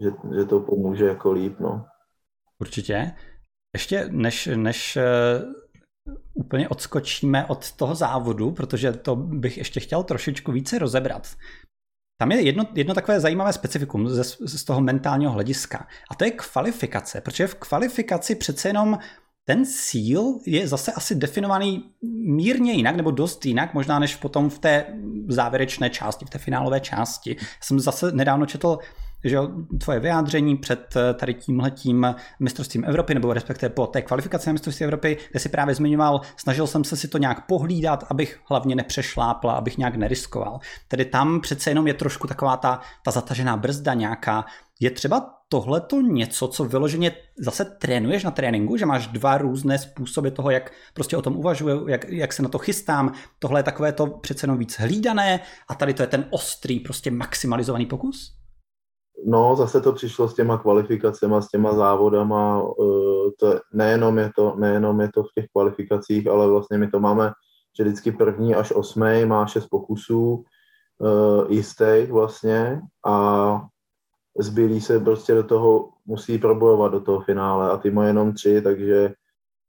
[0.00, 1.84] Že, že to pomůže jako líp, no.
[2.60, 3.12] Určitě.
[3.74, 4.98] Ještě než, než
[6.34, 11.26] úplně odskočíme od toho závodu, protože to bych ještě chtěl trošičku více rozebrat.
[12.18, 15.86] Tam je jedno, jedno takové zajímavé specifikum ze, z toho mentálního hlediska.
[16.10, 18.98] A to je kvalifikace, protože v kvalifikaci přece jenom
[19.44, 21.90] ten cíl je zase asi definovaný
[22.26, 24.84] mírně jinak, nebo dost jinak, možná než potom v té
[25.28, 27.36] závěrečné části, v té finálové části.
[27.60, 28.78] Jsem zase nedávno četl
[29.28, 29.38] že
[29.80, 34.84] tvoje vyjádření před eh, tady tímhletím mistrovstvím Evropy, nebo respektive po té kvalifikaci na mistrovství
[34.84, 39.52] Evropy, kde si právě zmiňoval, snažil jsem se si to nějak pohlídat, abych hlavně nepřešlápla,
[39.52, 40.58] abych nějak neriskoval.
[40.88, 44.44] Tedy tam přece jenom je trošku taková ta, ta zatažená brzda nějaká.
[44.80, 50.28] Je třeba tohleto něco, co vyloženě zase trénuješ na tréninku, že máš dva různé způsoby
[50.28, 53.12] toho, jak prostě o tom uvažuju, jak, jak se na to chystám.
[53.38, 57.10] Tohle je takové to přece jenom víc hlídané a tady to je ten ostrý, prostě
[57.10, 58.35] maximalizovaný pokus?
[59.24, 62.62] No, zase to přišlo s těma kvalifikacemi, s těma závodama.
[62.62, 66.90] Eh, to je, nejenom, je to, nejenom je to v těch kvalifikacích, ale vlastně my
[66.90, 67.32] to máme,
[67.78, 70.44] že vždycky první až osmý má šest pokusů
[70.98, 73.60] uh, jistých vlastně a
[74.38, 78.62] zbylí se prostě do toho musí probojovat do toho finále a ty má jenom tři,
[78.62, 79.12] takže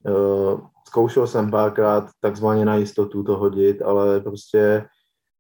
[0.09, 4.85] uh, zkoušel jsem párkrát takzvaně na jistotu to hodit, ale prostě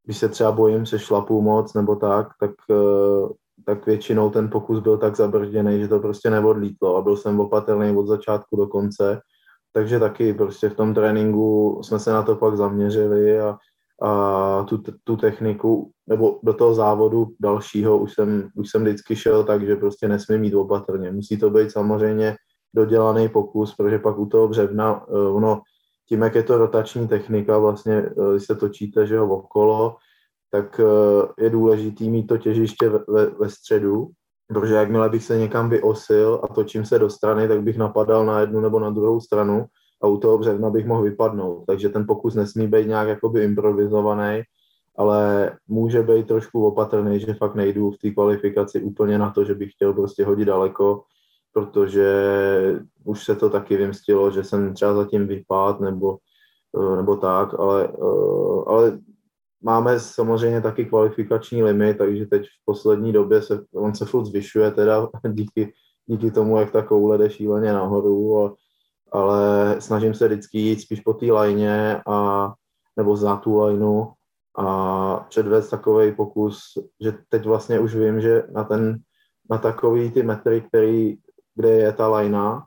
[0.03, 2.51] když se třeba bojím se šlapu moc nebo tak, tak
[3.67, 7.97] tak většinou ten pokus byl tak zabržděný, že to prostě neodlítlo a byl jsem opatrný
[7.97, 9.19] od začátku do konce.
[9.73, 13.57] Takže taky prostě v tom tréninku jsme se na to pak zaměřili a,
[14.01, 19.43] a tu, tu techniku, nebo do toho závodu dalšího už jsem, už jsem vždycky šel
[19.43, 21.11] tak, že prostě nesmím mít opatrně.
[21.11, 22.35] Musí to být samozřejmě
[22.75, 25.61] dodělaný pokus, protože pak u toho břevna, eh, ono,
[26.09, 29.95] tím, jak je to rotační technika, vlastně, eh, když se točíte, že jo, okolo,
[30.51, 34.07] tak eh, je důležitý mít to těžiště ve, ve středu,
[34.47, 38.39] protože jakmile bych se někam vyosil a točím se do strany, tak bych napadal na
[38.39, 39.65] jednu nebo na druhou stranu
[40.03, 41.63] a u toho břevna bych mohl vypadnout.
[41.67, 44.41] Takže ten pokus nesmí být nějak jakoby improvizovaný,
[44.97, 49.55] ale může být trošku opatrný, že fakt nejdu v té kvalifikaci úplně na to, že
[49.55, 51.03] bych chtěl prostě hodit daleko,
[51.53, 52.11] protože
[53.03, 56.17] už se to taky vymstilo, že jsem třeba zatím vypad nebo,
[56.77, 58.99] eh, nebo tak, ale, eh, ale
[59.67, 64.71] máme samozřejmě taky kvalifikační limit, takže teď v poslední době se, on se furt zvyšuje
[64.71, 65.73] teda díky,
[66.05, 68.55] díky tomu, jak ta koule jde šíleně nahoru, a,
[69.11, 72.53] ale snažím se vždycky jít spíš po té lajně a,
[72.97, 74.11] nebo za tu lajnu
[74.57, 76.57] a předvést takový pokus,
[77.01, 78.97] že teď vlastně už vím, že na ten,
[79.49, 81.17] na takový ty metry, který,
[81.55, 82.65] kde je ta lajna,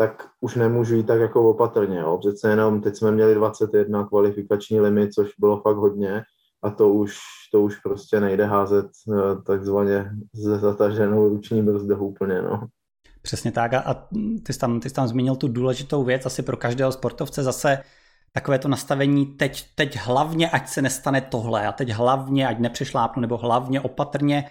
[0.00, 1.98] tak už nemůžu jít tak jako opatrně.
[1.98, 2.18] Jo.
[2.18, 6.22] Přece jenom teď jsme měli 21 kvalifikační limit, což bylo fakt hodně
[6.62, 7.16] a to už,
[7.52, 12.42] to už prostě nejde házet eh, takzvaně ze zataženou ruční brzdou úplně.
[12.42, 12.66] No.
[13.22, 13.94] Přesně tak a, a
[14.42, 17.78] ty, jsi tam, ty jsi tam zmínil tu důležitou věc asi pro každého sportovce zase
[18.32, 23.20] takové to nastavení teď, teď hlavně, ať se nestane tohle a teď hlavně, ať nepřešlápnu
[23.20, 24.44] nebo hlavně opatrně,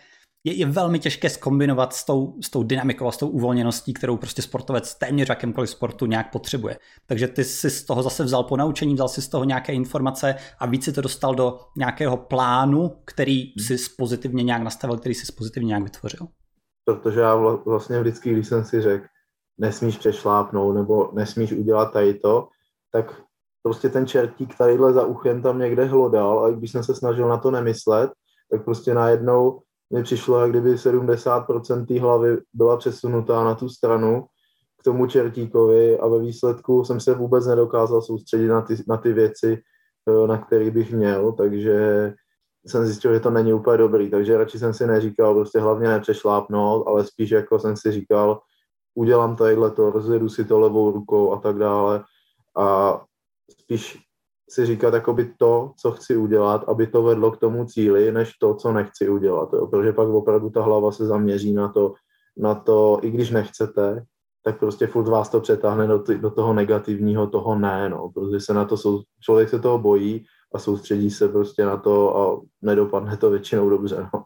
[0.48, 4.18] je, je velmi těžké skombinovat s tou, s tou dynamikou a s tou uvolněností, kterou
[4.18, 6.78] prostě sportovec téměř jakémkoliv sportu nějak potřebuje.
[7.06, 10.36] Takže ty si z toho zase vzal po naučení, vzal si z toho nějaké informace
[10.60, 15.34] a víc si to dostal do nějakého plánu, který si pozitivně nějak nastavil, který si
[15.38, 16.28] pozitivně nějak vytvořil.
[16.86, 19.06] Protože já vlastně vždycky, když jsem si řekl,
[19.58, 22.48] nesmíš přešlápnout nebo nesmíš udělat tady to,
[22.92, 23.22] tak
[23.64, 27.38] prostě ten čertík tadyhle za uchem tam někde hlodal a když jsem se snažil na
[27.38, 28.12] to nemyslet,
[28.52, 29.62] tak prostě najednou
[29.94, 34.26] mi přišlo, jak kdyby 70% té hlavy byla přesunutá na tu stranu
[34.80, 39.14] k tomu čertíkovi a ve výsledku jsem se vůbec nedokázal soustředit na ty, na ty
[39.14, 39.62] věci,
[40.08, 42.14] eh, na které bych měl, takže
[42.66, 46.88] jsem zjistil, že to není úplně dobrý, takže radši jsem si neříkal, prostě hlavně nepřešlápnout,
[46.88, 48.40] ale spíš jako jsem si říkal,
[48.96, 52.04] udělám tadyhle to, rozjedu si to levou rukou a tak dále.
[52.58, 53.02] A
[53.52, 54.07] spíš
[54.50, 58.56] si říkat jakoby to, co chci udělat, aby to vedlo k tomu cíli, než to,
[58.56, 59.50] co nechci udělat.
[59.54, 59.68] Jo.
[59.68, 61.94] Protože pak opravdu ta hlava se zaměří na to,
[62.38, 64.06] na to, i když nechcete,
[64.44, 68.54] tak prostě furt vás to přetáhne do, do toho negativního, toho ne, no, protože se
[68.54, 73.18] na to, sou, člověk se toho bojí a soustředí se prostě na to a nedopadne
[73.18, 74.24] to většinou dobře, no.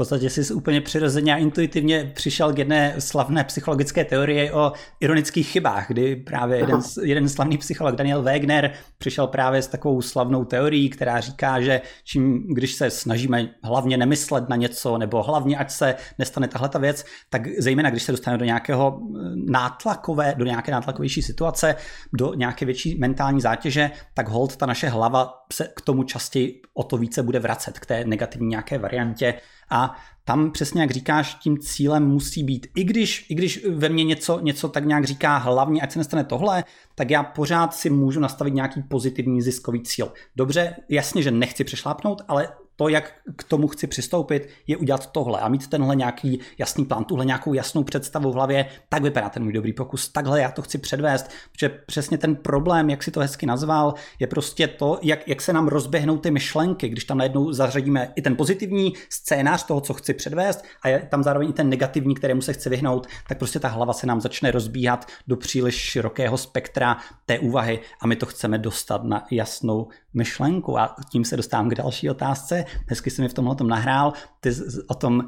[0.00, 5.88] Podstatě jsi úplně přirozeně a intuitivně přišel k jedné slavné psychologické teorie o ironických chybách,
[5.88, 11.20] kdy právě jeden, jeden slavný psycholog Daniel Wegner přišel právě s takovou slavnou teorií, která
[11.20, 16.48] říká, že čím, když se snažíme hlavně nemyslet na něco, nebo hlavně ať se nestane
[16.48, 19.18] tahle ta věc, tak zejména když se dostaneme do nějakého eh,
[19.50, 21.74] nátlakové, do nějaké nátlakovější situace,
[22.12, 26.82] do nějaké větší mentální zátěže, tak hold ta naše hlava se k tomu častěji o
[26.82, 29.34] to více bude vracet, k té negativní nějaké variantě
[29.70, 34.04] a tam přesně jak říkáš, tím cílem musí být, i když, i když ve mně
[34.04, 36.64] něco, něco tak nějak říká hlavně, ať se nestane tohle,
[36.94, 40.12] tak já pořád si můžu nastavit nějaký pozitivní ziskový cíl.
[40.36, 42.48] Dobře, jasně, že nechci přešlápnout, ale
[42.80, 47.04] to, jak k tomu chci přistoupit, je udělat tohle a mít tenhle nějaký jasný plán,
[47.04, 50.62] tuhle nějakou jasnou představu v hlavě, tak vypadá ten můj dobrý pokus, takhle já to
[50.62, 55.28] chci předvést, protože přesně ten problém, jak si to hezky nazval, je prostě to, jak,
[55.28, 59.80] jak se nám rozběhnou ty myšlenky, když tam najednou zařadíme i ten pozitivní scénář toho,
[59.80, 63.38] co chci předvést a je tam zároveň i ten negativní, kterému se chci vyhnout, tak
[63.38, 68.16] prostě ta hlava se nám začne rozbíhat do příliš širokého spektra té úvahy a my
[68.16, 72.64] to chceme dostat na jasnou myšlenku a tím se dostávám k další otázce.
[72.88, 74.12] Hezky si mi v tomhle tom nahrál.
[74.40, 74.50] Ty
[74.86, 75.26] o tom,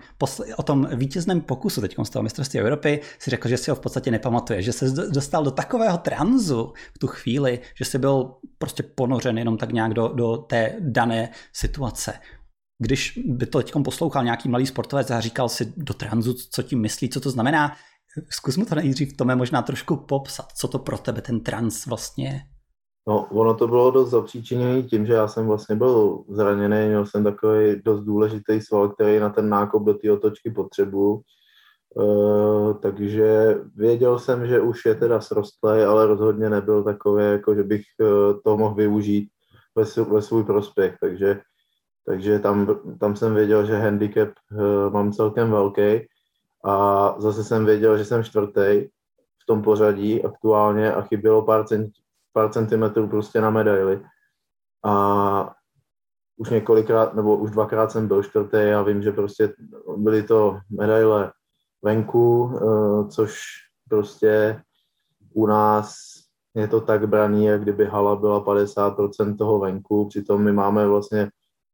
[0.57, 3.80] o tom vítězném pokusu teď z toho mistrovství Evropy si řekl, že si ho v
[3.80, 8.83] podstatě nepamatuje, že se dostal do takového tranzu v tu chvíli, že si byl prostě
[8.83, 12.12] ponořen jenom tak nějak do, do té dané situace.
[12.78, 16.80] Když by to teď poslouchal nějaký malý sportovec a říkal si do tranzu, co tím
[16.80, 17.76] myslí, co to znamená,
[18.28, 22.28] zkus mu to nejdřív Tome možná trošku popsat, co to pro tebe ten trans vlastně
[22.28, 22.51] je.
[23.09, 27.24] No, ono to bylo dost zapříčiněné tím, že já jsem vlastně byl zraněný, měl jsem
[27.24, 31.22] takový dost důležitý sval, který na ten nákop do té otočky potřebuju.
[31.94, 37.62] Uh, takže věděl jsem, že už je teda srostlý, ale rozhodně nebyl takový, jako že
[37.62, 39.28] bych uh, to mohl využít
[39.74, 41.40] ve, ve svůj prospěch, takže,
[42.07, 46.07] takže tam, tam jsem věděl, že handicap uh, mám celkem velký
[46.64, 48.88] a zase jsem věděl, že jsem čtvrtý
[49.42, 51.92] v tom pořadí aktuálně a chybělo pár, cent,
[52.33, 54.03] pár centimetrů prostě na medaili.
[54.85, 55.55] A
[56.37, 59.55] už několikrát, nebo už dvakrát jsem byl čtvrtý a vím, že prostě
[59.97, 61.33] byly to medaile
[61.83, 63.43] venku, eh, což
[63.89, 64.62] prostě
[65.35, 65.95] u nás
[66.55, 71.30] je to tak braný, jak kdyby hala byla 50% toho venku, přitom my máme vlastně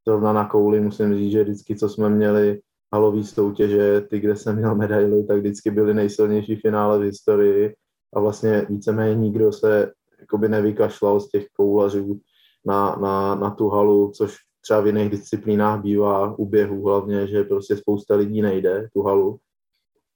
[0.07, 2.61] zrovna na kouli, musím říct, že vždycky, co jsme měli
[2.93, 7.75] halový soutěže, ty, kde jsem měl medaily, tak vždycky byly nejsilnější finále v historii
[8.15, 12.21] a vlastně víceméně nikdo se jakoby nevykašlal z těch koulařů
[12.67, 17.45] na, na, na tu halu, což třeba v jiných disciplínách bývá u běhu hlavně, že
[17.45, 19.39] prostě spousta lidí nejde tu halu.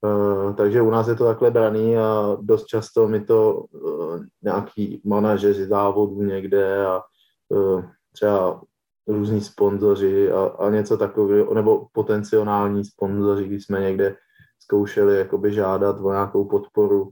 [0.04, 5.02] Uh, takže u nás je to takhle braný a dost často mi to uh, nějaký
[5.04, 7.00] manažeři závodů někde a
[7.48, 8.62] uh, třeba
[9.06, 14.16] různí sponzoři a, a něco takového, nebo potenciální sponzoři, když jsme někde
[14.62, 17.10] zkoušeli jakoby žádat o nějakou podporu,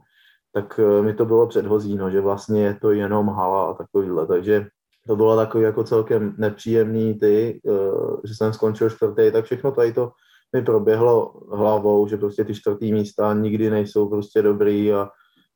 [0.53, 4.27] tak eh, mi to bylo předhozí, no, že vlastně je to jenom hala a takovýhle,
[4.27, 4.67] takže
[5.07, 7.71] to bylo takový jako celkem nepříjemný ty, eh,
[8.25, 10.13] že jsem skončil čtvrtý, tak všechno tady to
[10.57, 15.09] mi proběhlo hlavou, že prostě ty čtvrtý místa nikdy nejsou prostě dobrý a,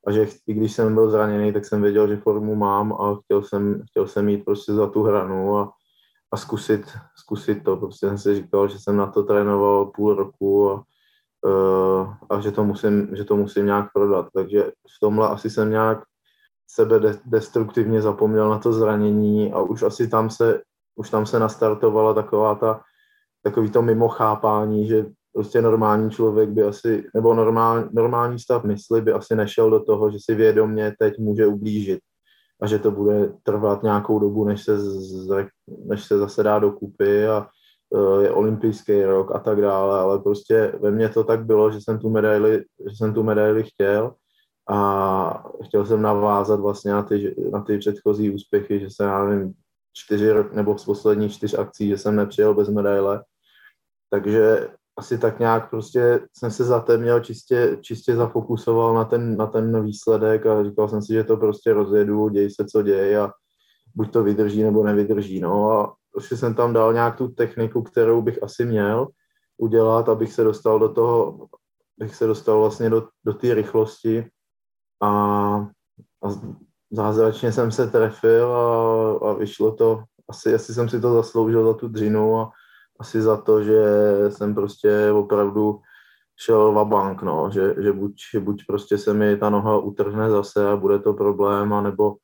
[0.07, 3.43] a že i když jsem byl zraněný, tak jsem věděl, že formu mám a chtěl
[3.43, 5.71] jsem, chtěl jsem jít prostě za tu hranu a,
[6.31, 6.81] a zkusit,
[7.15, 7.77] zkusit to.
[7.77, 10.83] Prostě jsem si říkal, že jsem na to trénoval půl roku a,
[12.29, 14.27] a že to, musím, že to musím nějak prodat.
[14.33, 16.03] Takže v tomhle asi jsem nějak
[16.67, 20.61] sebe de- destruktivně zapomněl na to zranění a už asi tam se,
[20.95, 22.81] už tam se nastartovala taková ta,
[23.43, 29.01] takový to mimo chápání, že prostě normální člověk by asi, nebo normál, normální stav mysli
[29.01, 31.99] by asi nešel do toho, že si vědomě teď může ublížit
[32.61, 35.47] a že to bude trvat nějakou dobu, než se, z,
[35.85, 37.47] než se zase dá dokupy a
[38.21, 41.99] je olympijský rok a tak dále, ale prostě ve mně to tak bylo, že jsem
[41.99, 44.13] tu medaili, že jsem tu medaili chtěl
[44.69, 49.53] a chtěl jsem navázat vlastně na ty, na ty předchozí úspěchy, že jsem, já nevím,
[49.93, 53.23] čtyři rok, nebo z posledních čtyř akcí, že jsem nepřijel bez medaile.
[54.09, 54.67] Takže
[54.97, 60.45] asi tak nějak prostě jsem se zatemněl, čistě, čistě zafokusoval na ten, na ten výsledek
[60.45, 63.31] a říkal jsem si, že to prostě rozjedu, děj se, co děje a
[63.95, 65.39] buď to vydrží nebo nevydrží.
[65.39, 69.07] No a prostě jsem tam dal nějak tu techniku, kterou bych asi měl
[69.57, 71.47] udělat, abych se dostal do toho,
[71.97, 74.29] bych se dostal vlastně do, do té rychlosti.
[75.03, 75.09] A,
[76.23, 76.27] a
[76.91, 81.73] zázračně jsem se trefil a, a vyšlo to, asi, asi jsem si to zasloužil za
[81.73, 82.51] tu dřinu a
[82.99, 83.83] asi za to, že
[84.29, 85.81] jsem prostě opravdu
[86.35, 90.69] šel va bank, no, že, že buď, buď prostě se mi ta noha utrhne zase
[90.69, 92.15] a bude to problém, anebo,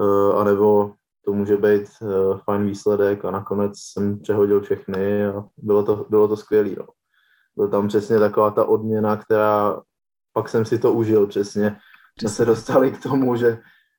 [0.00, 0.94] uh, anebo
[1.26, 6.28] to může být uh, fajn výsledek a nakonec jsem přehodil všechny a bylo to, bylo
[6.28, 6.70] to skvělé.
[6.78, 6.86] No.
[7.56, 9.82] byl tam přesně taková ta odměna, která
[10.32, 11.76] pak jsem si to užil přesně.
[12.18, 13.58] Jsme se dostali k tomu, že,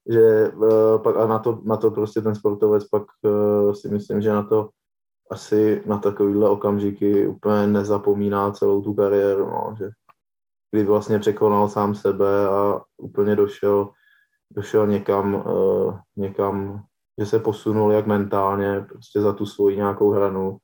[0.10, 4.22] že uh, pak a na to, na to prostě ten sportovec pak uh, si myslím,
[4.22, 4.70] že na to
[5.32, 9.90] asi na takovýhle okamžiky úplně nezapomíná celou tu kariéru, no, že
[10.72, 13.90] kdy vlastně překonal sám sebe a úplně došel,
[14.52, 16.84] došel někam, uh, někam,
[17.20, 20.58] že se posunul jak mentálně, prostě za tu svoji nějakou hranu,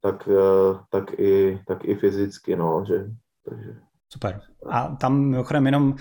[0.00, 3.10] tak, uh, tak, i, tak i fyzicky, no, že,
[3.48, 3.76] takže.
[4.12, 4.40] Super.
[4.70, 5.94] A tam mimochodem jenom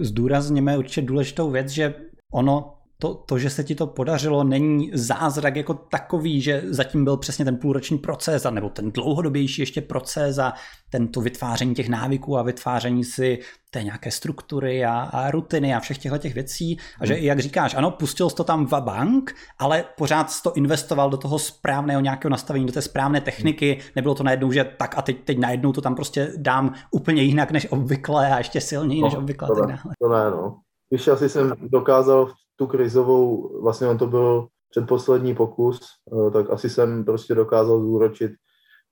[0.00, 1.94] zdůrazněme určitě důležitou věc, že
[2.32, 7.16] ono to, to, že se ti to podařilo, není zázrak jako takový, že zatím byl
[7.16, 10.52] přesně ten půlroční proces, a nebo ten dlouhodobější ještě proces a
[10.90, 13.38] tento vytváření těch návyků a vytváření si
[13.70, 16.78] té nějaké struktury a, a rutiny a všech těchto těch věcí.
[17.00, 17.22] A že, hmm.
[17.22, 21.16] jak říkáš, ano, pustil jsi to tam v bank, ale pořád jsi to investoval do
[21.16, 23.78] toho správného nějakého nastavení, do té správné techniky.
[23.96, 27.50] Nebylo to najednou, že tak a teď, teď najednou to tam prostě dám úplně jinak
[27.50, 29.48] než obvykle a ještě silněji než no, obvykle.
[29.48, 29.94] To, tak dále.
[30.02, 30.58] to ne, no.
[30.90, 36.70] Když asi jsem dokázal tu krizovou, vlastně on to byl předposlední pokus, eh, tak asi
[36.70, 38.32] jsem prostě dokázal zúročit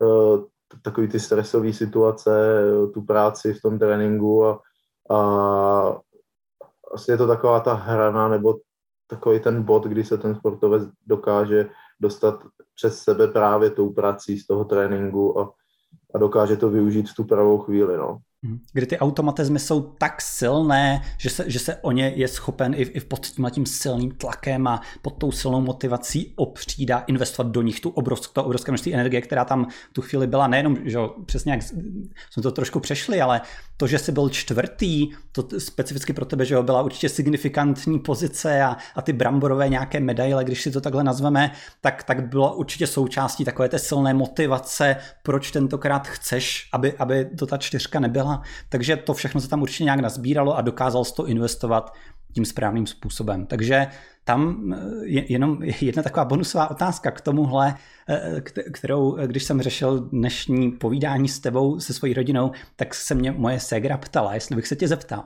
[0.03, 0.39] eh,
[0.83, 4.61] takový ty stresové situace, eh, tu práci v tom tréninku a,
[5.11, 5.99] a
[6.95, 8.59] asi je to taková ta hrana nebo
[9.07, 11.69] takový ten bod, kdy se ten sportovec dokáže
[12.01, 12.43] dostat
[12.75, 15.53] přes sebe právě tou prací z toho tréninku a,
[16.15, 17.97] a dokáže to využít v tu pravou chvíli.
[17.97, 18.19] No.
[18.45, 18.61] Mhm.
[18.73, 22.83] Kdy ty automatizmy jsou tak silné, že se, že se o ně je schopen i,
[22.83, 27.63] i pod tím, tím silným tlakem a pod tou silnou motivací opřít a investovat do
[27.63, 30.47] nich tu obrovskou, to obrovské množství energie, která tam v tu chvíli byla.
[30.47, 31.63] Nejenom, že přesně jak
[32.31, 33.41] jsme to trošku přešli, ale
[33.77, 38.63] to, že jsi byl čtvrtý, to specificky pro tebe, že jo, byla určitě signifikantní pozice
[38.63, 42.87] a, a ty bramborové nějaké medaile, když si to takhle nazveme, tak, tak bylo určitě
[42.87, 48.34] součástí takové té silné motivace, proč tentokrát chceš, aby, aby to ta čtyřka nebyla.
[48.69, 51.95] Takže to všechno se tam určitě nějak nazbíralo a dokázal to investovat
[52.35, 53.47] tím správným způsobem.
[53.47, 53.87] Takže
[54.25, 57.75] tam eh, je jenom jedna taková bonusová otázka k tomuhle,
[58.09, 58.41] eh,
[58.73, 63.33] kterou, eh, když jsem řešil dnešní povídání s tebou, se svojí rodinou, tak se mě
[63.33, 65.25] moje ségra ptala, jestli bych se tě zeptal,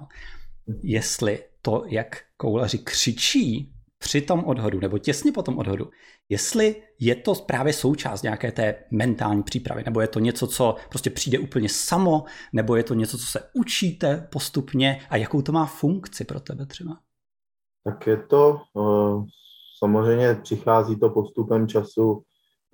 [0.83, 5.91] jestli to, jak koulaři křičí při tom odhodu nebo těsně po tom odhodu,
[6.29, 11.11] jestli je to právě součást nějaké té mentální přípravy, nebo je to něco, co prostě
[11.11, 15.67] přijde úplně samo, nebo je to něco, co se učíte postupně a jakou to má
[15.67, 16.99] funkci pro tebe třeba?
[17.85, 19.25] Tak je to, eh,
[19.79, 22.23] samozřejmě přichází to postupem času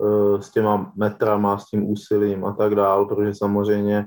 [0.01, 4.05] eh, s těma metrama, s tím úsilím a tak dál, protože samozřejmě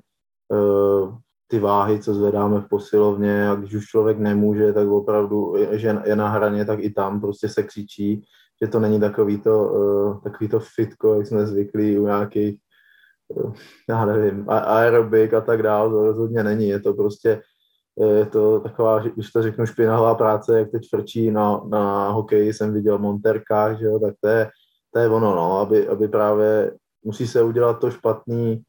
[0.52, 1.18] eh,
[1.48, 6.16] ty váhy, co zvedáme v posilovně a když už člověk nemůže, tak opravdu, že je
[6.16, 8.24] na hraně, tak i tam prostě se křičí,
[8.62, 12.60] že to není takový to, takový to fitko, jak jsme zvyklí u nějakých,
[13.88, 17.42] já nevím, aerobik a tak dále, to rozhodně není, je to prostě
[18.06, 22.74] je to taková, když to řeknu, špinavá práce, jak teď frčí na, na hokeji, jsem
[22.74, 24.50] viděl Monterka, že jo, tak to je,
[24.94, 26.72] to je ono, no, aby, aby právě
[27.04, 28.62] musí se udělat to špatný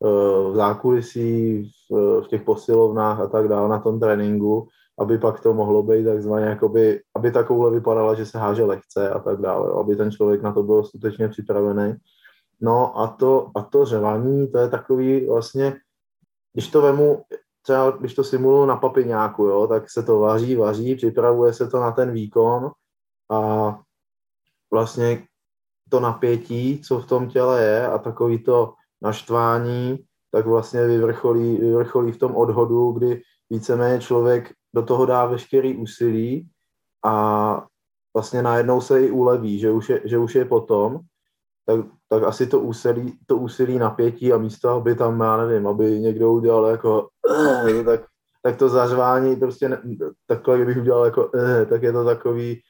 [0.00, 5.54] v zákulisí, v, v těch posilovnách a tak dále na tom tréninku, aby pak to
[5.54, 9.80] mohlo být takzvaně, jakoby, aby ta koule vypadala, že se háže lehce a tak dále,
[9.80, 11.94] aby ten člověk na to byl skutečně připravený.
[12.60, 15.76] No a to, a to řevání, to je takový vlastně,
[16.52, 17.22] když to vemu,
[17.62, 21.80] třeba když to simuluju na papiňáku, jo, tak se to vaří, vaří, připravuje se to
[21.80, 22.70] na ten výkon
[23.30, 23.78] a
[24.72, 25.26] vlastně
[25.90, 29.98] to napětí, co v tom těle je a takový to naštvání,
[30.30, 36.48] tak vlastně vyvrcholí, vyvrcholí v tom odhodu, kdy víceméně člověk do toho dá veškerý úsilí
[37.04, 37.66] a
[38.14, 41.00] vlastně najednou se i uleví, že už je, že už je potom,
[41.66, 46.00] tak, tak asi to úsilí, to úsilí napětí a místo, aby tam, já nevím, aby
[46.00, 47.08] někdo udělal jako
[47.68, 48.00] eh, tak,
[48.42, 49.82] tak to zařvání prostě ne,
[50.26, 52.60] takhle, kdybych udělal jako eh, tak je to takový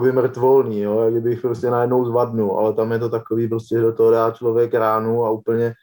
[0.00, 4.10] by mrtvolný, jo, kdybych prostě najednou zvadnu, ale tam je to takový prostě, do toho
[4.10, 5.74] dá člověk ránu a úplně,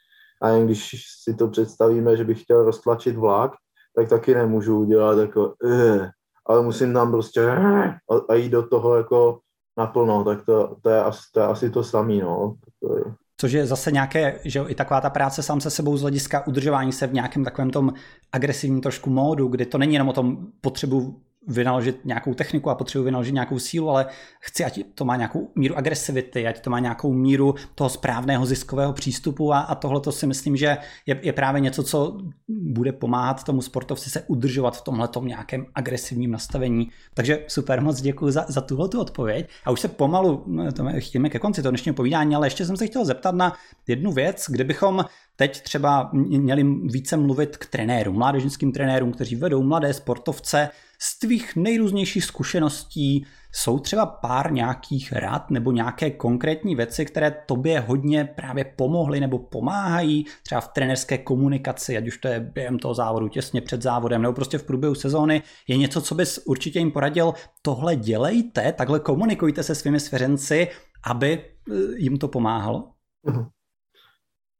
[0.41, 0.91] a jen když
[1.23, 3.51] si to představíme, že bych chtěl roztlačit vlak,
[3.95, 6.09] tak taky nemůžu udělat jako eh,
[6.45, 9.39] ale musím tam prostě eh, a, a jít do toho jako
[9.77, 12.15] naplno, tak to, to, je, asi, to je asi to samé.
[12.15, 12.55] No.
[12.81, 13.03] To je.
[13.37, 16.91] Což je zase nějaké, že i taková ta práce sám se sebou z hlediska udržování
[16.91, 17.93] se v nějakém takovém tom
[18.31, 23.03] agresivním trošku módu, kdy to není jenom o tom potřebu vynaložit nějakou techniku a potřebuji
[23.03, 24.05] vynaložit nějakou sílu, ale
[24.39, 28.93] chci, ať to má nějakou míru agresivity, ať to má nějakou míru toho správného ziskového
[28.93, 33.43] přístupu a, a tohle to si myslím, že je, je právě něco, co bude pomáhat
[33.43, 36.89] tomu sportovci se udržovat v tomhle nějakém agresivním nastavení.
[37.13, 39.49] Takže super, moc děkuji za, za tuhle odpověď.
[39.65, 42.77] A už se pomalu, no, to chtějme ke konci toho dnešního povídání, ale ještě jsem
[42.77, 43.53] se chtěl zeptat na
[43.87, 49.93] jednu věc, kdybychom teď třeba měli více mluvit k trenérům, mládežnickým trenérům, kteří vedou mladé
[49.93, 50.69] sportovce.
[51.01, 57.79] Z tvých nejrůznějších zkušeností jsou třeba pár nějakých rad nebo nějaké konkrétní věci, které tobě
[57.79, 62.93] hodně právě pomohly nebo pomáhají třeba v trenerské komunikaci, ať už to je během toho
[62.93, 66.91] závodu, těsně před závodem nebo prostě v průběhu sezóny, je něco, co bys určitě jim
[66.91, 70.67] poradil, tohle dělejte, takhle komunikujte se svými svěřenci,
[71.03, 72.91] aby eh, jim to pomáhalo?
[73.23, 73.47] Mhm.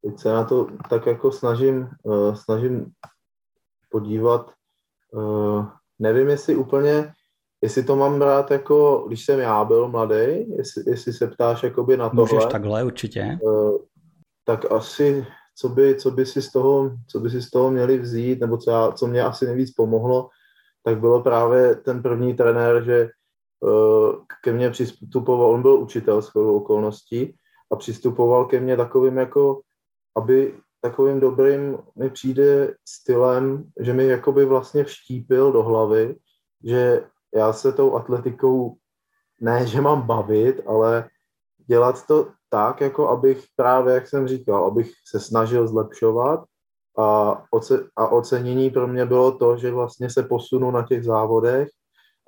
[0.02, 2.86] Teď se na to tak jako snažím, uh, snažím
[3.90, 4.52] podívat.
[6.00, 7.14] Nevím, jestli úplně,
[7.62, 11.98] jestli to mám brát jako, když jsem já byl mladý, jestli, jestli se ptáš jakoby
[11.98, 12.24] na tohle.
[12.24, 13.40] Můžeš takhle určitě.
[13.42, 13.78] Uh,
[14.46, 15.26] tak asi,
[15.56, 18.58] co by, co by si z toho, co by si z toho měli vzít, nebo
[18.58, 20.30] co, já, co mě asi nejvíc pomohlo,
[20.84, 23.10] tak bylo právě ten první trenér, že
[23.60, 27.36] uh, ke mně přistupoval, on byl učitel s okolností
[27.72, 29.62] a přistupoval ke mně takovým jako
[30.18, 36.16] aby takovým dobrým mi přijde stylem, že mi jakoby vlastně vštípil do hlavy,
[36.64, 37.04] že
[37.36, 38.76] já se tou atletikou
[39.42, 41.10] ne, že mám bavit, ale
[41.58, 46.44] dělat to tak, jako abych právě, jak jsem říkal, abych se snažil zlepšovat.
[46.98, 51.68] A, oce, a ocenění pro mě bylo to, že vlastně se posunu na těch závodech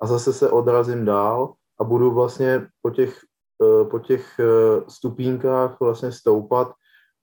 [0.02, 3.20] a zase se odrazím dál a budu vlastně po těch,
[3.62, 4.44] eh, po těch eh,
[4.88, 6.72] stupínkách vlastně stoupat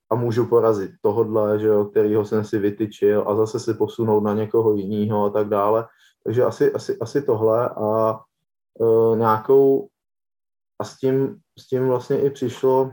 [0.10, 4.34] a můžu porazit tohodle, že jo, kterýho jsem si vytyčil a zase si posunout na
[4.34, 5.88] někoho jiného a tak dále.
[6.24, 8.20] Takže asi, asi, asi tohle a
[8.82, 9.88] e, nějakou
[10.80, 12.92] a s tím, s tím vlastně i přišlo,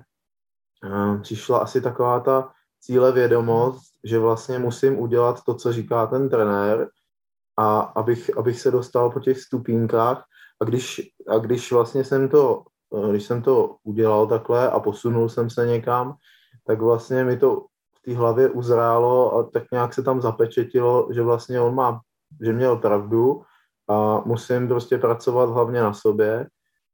[0.85, 6.29] e, přišla asi taková ta cíle vědomost, že vlastně musím udělat to, co říká ten
[6.29, 6.89] trenér
[7.57, 10.25] a abych, abych se dostal po těch stupínkách
[10.61, 12.63] a když, a když vlastně jsem to,
[12.95, 16.17] e, když jsem to udělal takhle a posunul jsem se někam,
[16.67, 17.61] tak vlastně mi to
[17.99, 22.01] v té hlavě uzrálo a tak nějak se tam zapečetilo, že vlastně on má,
[22.43, 23.43] že měl pravdu
[23.89, 26.47] a musím prostě pracovat hlavně na sobě,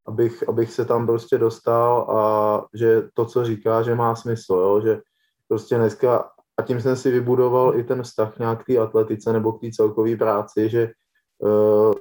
[0.07, 4.81] abych, abych se tam prostě dostal a že to, co říká, že má smysl, jo?
[4.81, 5.01] že
[5.49, 9.53] prostě dneska a tím jsem si vybudoval i ten vztah nějak k té atletice nebo
[9.53, 10.91] k té celkové práci, že
[11.39, 11.93] uh,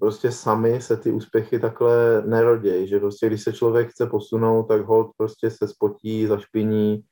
[0.00, 4.80] prostě sami se ty úspěchy takhle nerodějí, že prostě když se člověk chce posunout, tak
[4.80, 7.02] hold prostě se spotí, zašpiní,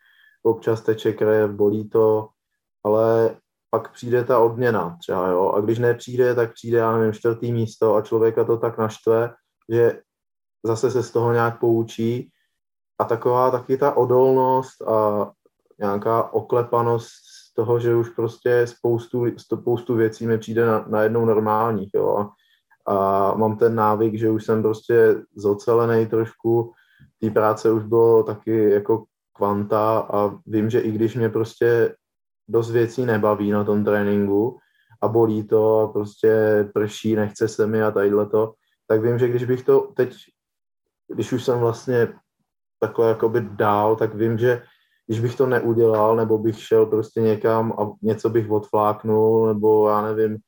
[0.42, 2.28] občas teče krev, bolí to,
[2.84, 3.36] ale
[3.70, 7.94] pak přijde ta odměna třeba, jo, a když nepřijde, tak přijde, já nevím, čtvrtý místo
[7.94, 9.34] a člověka to tak naštve,
[9.68, 10.00] že
[10.62, 12.30] zase se z toho nějak poučí.
[13.00, 15.30] A taková taky ta odolnost a
[15.78, 17.08] nějaká oklepanost
[17.54, 22.30] toho, že už prostě spoustu, spoustu věcí mi přijde na, najednou normálních, jo, a
[23.34, 26.72] mám ten návyk, že už jsem prostě zocelený trošku,
[27.20, 31.94] té práce už bylo taky jako kvanta a vím, že i když mě prostě
[32.48, 34.58] dost věcí nebaví na tom tréninku
[35.02, 38.52] a bolí to a prostě prší, nechce se mi a tadyhle to,
[38.86, 40.14] tak vím, že když bych to teď,
[41.08, 42.08] když už jsem vlastně
[42.80, 44.62] takhle jakoby dál, tak vím, že
[45.06, 50.02] když bych to neudělal, nebo bych šel prostě někam a něco bych odfláknul, nebo já
[50.02, 50.38] nevím,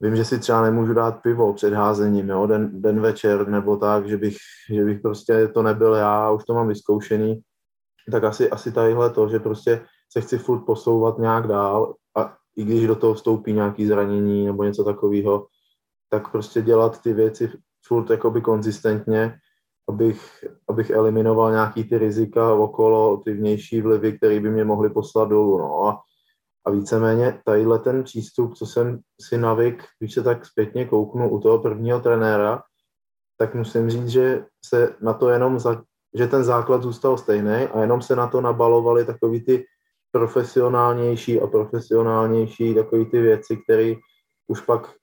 [0.00, 4.08] vím, že si třeba nemůžu dát pivo před házením, jo, den, den večer nebo tak,
[4.08, 4.36] že bych,
[4.70, 7.40] že bych prostě to nebyl já, už to mám vyzkoušený,
[8.10, 12.64] tak asi, asi tadyhle to, že prostě se chci furt posouvat nějak dál a i
[12.64, 15.46] když do toho vstoupí nějaký zranění nebo něco takového,
[16.10, 17.50] tak prostě dělat ty věci
[17.86, 19.38] furt jakoby konzistentně,
[19.88, 25.28] abych, abych eliminoval nějaký ty rizika okolo, ty vnější vlivy, které by mě mohly poslat
[25.28, 25.58] dolů.
[25.58, 25.86] No.
[25.86, 26.00] A
[26.66, 31.40] a víceméně tadyhle ten přístup, co jsem si navyk, když se tak zpětně kouknu u
[31.40, 32.62] toho prvního trenéra,
[33.38, 35.82] tak musím říct, že se na to jenom, za,
[36.14, 39.64] že ten základ zůstal stejný a jenom se na to nabalovaly takový ty
[40.12, 43.94] profesionálnější a profesionálnější takový ty věci, které
[44.46, 44.94] už pak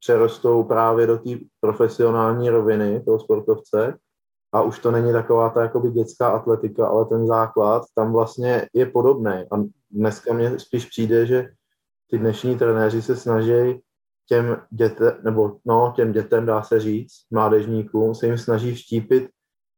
[0.00, 3.98] přerostou právě do té profesionální roviny toho sportovce
[4.52, 8.86] a už to není taková ta jakoby dětská atletika, ale ten základ tam vlastně je
[8.86, 9.32] podobný.
[9.32, 9.56] A
[9.94, 11.48] dneska mě spíš přijde, že
[12.10, 13.80] ty dnešní trenéři se snaží
[14.28, 19.28] těm dětem, nebo no, těm dětem dá se říct, mládežníkům, se jim snaží vštípit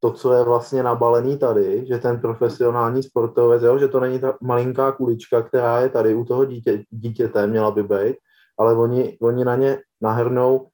[0.01, 4.39] to, co je vlastně nabalený tady, že ten profesionální sportovec, jo, že to není ta
[4.43, 8.17] malinká kulička, která je tady u toho dítě, dítěte, měla by být,
[8.59, 10.69] ale oni, oni na ně nahrnou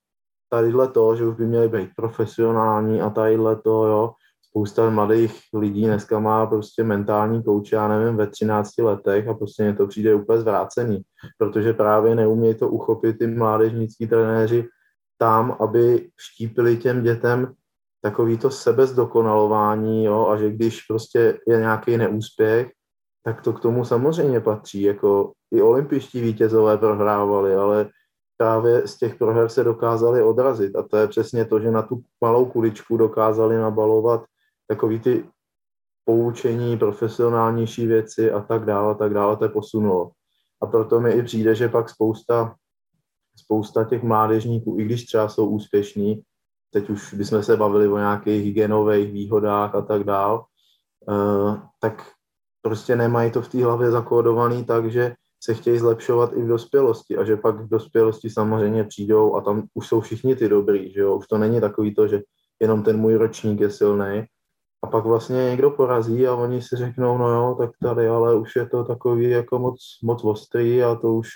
[0.49, 4.13] tadyhle to, že už by měli být profesionální a tadyhle to, jo,
[4.53, 9.63] spousta mladých lidí dneska má prostě mentální kouče, já nevím, ve 13 letech a prostě
[9.63, 11.03] mě to přijde úplně zvrácený,
[11.39, 14.69] protože právě neumějí to uchopit ty mládežnický trenéři
[15.19, 17.53] tam, aby štípili těm dětem
[18.03, 22.71] takový to sebezdokonalování, jo, a že když prostě je nějaký neúspěch,
[23.25, 27.89] tak to k tomu samozřejmě patří, jako i olympiští vítězové prohrávali, ale
[28.37, 32.03] právě z těch proher se dokázali odrazit a to je přesně to, že na tu
[32.21, 34.25] malou kuličku dokázali nabalovat
[34.75, 35.25] takový ty
[36.05, 40.11] poučení, profesionálnější věci a tak dále, a tak dále, to je posunulo.
[40.63, 42.55] A proto mi i přijde, že pak spousta,
[43.37, 46.23] spousta těch mládežníků, i když třeba jsou úspěšní,
[46.71, 50.41] teď už bychom se bavili o nějakých genových výhodách a tak dále,
[51.09, 52.11] uh, tak
[52.63, 55.15] prostě nemají to v té hlavě zakódovaný tak, že
[55.45, 59.67] se chtějí zlepšovat i v dospělosti a že pak v dospělosti samozřejmě přijdou a tam
[59.75, 62.21] už jsou všichni ty dobrý, že jo, už to není takový to, že
[62.61, 64.25] jenom ten můj ročník je silný,
[64.83, 68.57] a pak vlastně někdo porazí a oni si řeknou, no jo, tak tady, ale už
[68.57, 71.29] je to takový jako moc, moc ostrý a to už,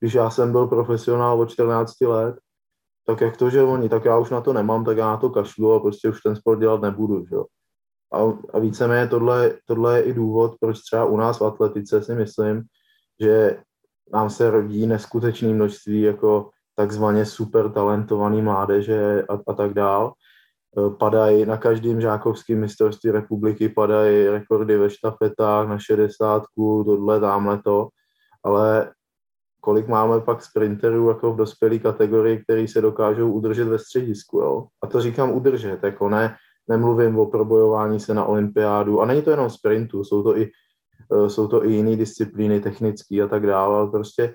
[0.00, 2.38] když já jsem byl profesionál od 14 let,
[3.06, 5.30] tak jak to, že oni, tak já už na to nemám, tak já na to
[5.30, 7.44] kašlu a prostě už ten sport dělat nebudu, že jo.
[8.12, 8.18] A,
[8.52, 12.62] a víceméně tohle, tohle je i důvod, proč třeba u nás v atletice si myslím,
[13.20, 13.62] že
[14.12, 20.12] nám se rodí neskutečné množství jako takzvaně super talentovaný mládeže a, a tak dál.
[20.78, 27.62] E, padají na každém žákovském mistrovství republiky, padají rekordy ve štafetách na 60, tohle, tamhle
[27.62, 27.88] to,
[28.44, 28.92] ale
[29.60, 34.66] kolik máme pak sprinterů jako v dospělé kategorii, který se dokážou udržet ve středisku, jo?
[34.82, 36.36] A to říkám udržet, jako ne,
[36.68, 40.50] nemluvím o probojování se na olympiádu, a není to jenom sprintu, jsou to i,
[41.12, 44.34] e, jsou to i jiné disciplíny, technické a tak dále, ale prostě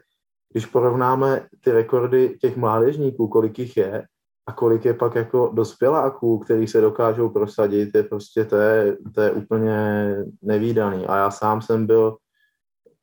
[0.51, 4.03] když porovnáme ty rekordy těch mládežníků, kolik jich je,
[4.47, 9.21] a kolik je pak jako dospěláků, který se dokážou prosadit, je prostě, to je, to
[9.21, 9.77] je úplně
[10.41, 11.05] nevýdaný.
[11.05, 12.17] A já sám jsem byl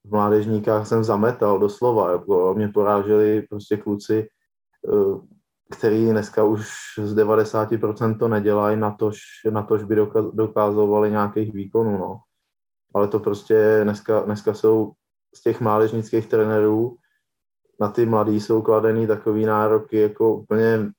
[0.04, 4.28] v mládežníkách, jsem zametal doslova, jako mě poráželi prostě kluci,
[4.88, 5.20] eh,
[5.70, 6.68] který dneska už
[7.02, 9.18] z 90% to nedělají, na tož,
[9.50, 9.96] na tož by
[10.32, 12.20] dokázovali nějakých výkonů, no.
[12.94, 14.92] Ale to prostě dneska, dneska jsou
[15.34, 16.96] z těch mládežnických trenérů
[17.80, 20.90] na ty mladý jsou kladený takový nároky jako úplně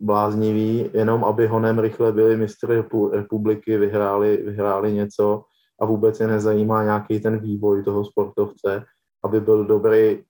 [0.00, 5.44] bláznivý, jenom aby honem rychle byli mistry republiky, vyhráli, vyhráli něco
[5.80, 8.84] a vůbec je nezajímá nějaký ten vývoj toho sportovce,
[9.24, 10.24] aby byl dobrý,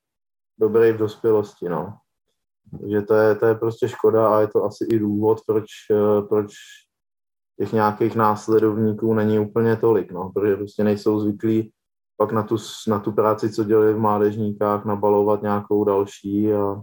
[0.59, 1.95] dobrý v dospělosti, no.
[2.81, 5.67] Takže to je, to je prostě škoda a je to asi i důvod, proč,
[6.29, 6.53] proč
[7.59, 11.73] těch nějakých následovníků není úplně tolik, no, protože prostě nejsou zvyklí
[12.17, 12.57] pak na tu,
[12.89, 16.83] na tu práci, co dělali v mládežníkách, nabalovat nějakou další a,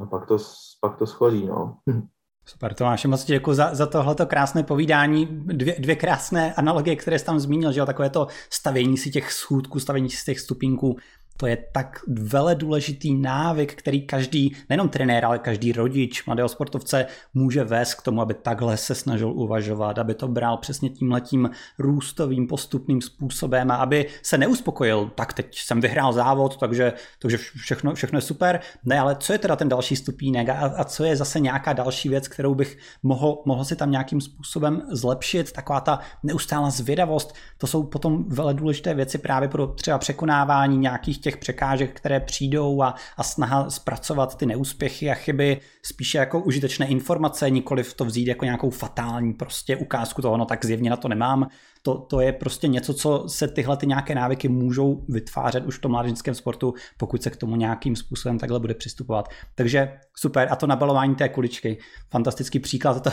[0.00, 0.38] a pak, to,
[0.80, 1.78] pak to schoří, no.
[2.46, 5.26] Super, Tomáš, moc děkuji za, za tohleto krásné povídání.
[5.30, 9.32] Dvě, dvě krásné analogie, které jsi tam zmínil, že jo, takové to stavění si těch
[9.32, 10.96] schůdků, stavění si těch stupinků
[11.40, 17.06] to je tak vele důležitý návyk, který každý, nejenom trenér, ale každý rodič mladého sportovce
[17.34, 22.46] může vést k tomu, aby takhle se snažil uvažovat, aby to bral přesně tímhletím růstovým
[22.46, 28.18] postupným způsobem a aby se neuspokojil, tak teď jsem vyhrál závod, takže, takže všechno, všechno
[28.18, 28.60] je super.
[28.84, 32.08] Ne, ale co je teda ten další stupínek a, a co je zase nějaká další
[32.08, 37.66] věc, kterou bych mohl, mohl si tam nějakým způsobem zlepšit, taková ta neustálá zvědavost, to
[37.66, 42.82] jsou potom vele důležité věci právě pro třeba překonávání nějakých těch těch překážek, které přijdou
[42.82, 48.26] a, a snaha zpracovat ty neúspěchy a chyby spíše jako užitečné informace, nikoli to vzít
[48.26, 51.48] jako nějakou fatální prostě ukázku toho, no tak zjevně na to nemám.
[51.82, 55.80] To, to je prostě něco, co se tyhle ty nějaké návyky můžou vytvářet už v
[55.80, 59.28] tom mládežnickém sportu, pokud se k tomu nějakým způsobem takhle bude přistupovat.
[59.54, 60.48] Takže super.
[60.50, 61.78] A to nabalování té kuličky.
[62.10, 63.02] Fantastický příklad.
[63.02, 63.10] To,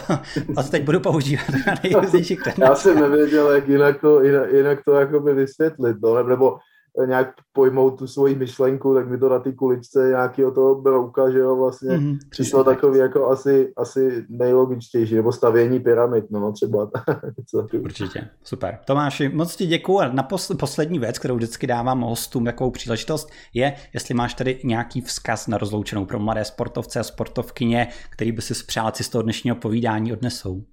[0.57, 4.79] a to teď budu používat na nejrůznějších Já jsem nevěděl, jak jinak to, jinak, jinak
[4.85, 5.97] to jakoby vysvětlit.
[6.03, 6.57] No, nebo
[7.05, 11.39] nějak pojmout tu svoji myšlenku, tak mi to na ty kuličce nějakého toho brouka, že
[11.39, 16.91] jo, vlastně mm-hmm, přišlo takový jako asi, asi nejlogičtější, nebo stavění pyramid, no třeba.
[17.81, 18.79] Určitě, super.
[18.85, 20.27] Tomáši, moc ti děkuji a na
[20.59, 25.57] poslední věc, kterou vždycky dávám hostům takovou příležitost, je, jestli máš tady nějaký vzkaz na
[25.57, 30.13] rozloučenou pro mladé sportovce a sportovkyně, který by si přál si z toho dnešního povídání
[30.13, 30.63] odnesou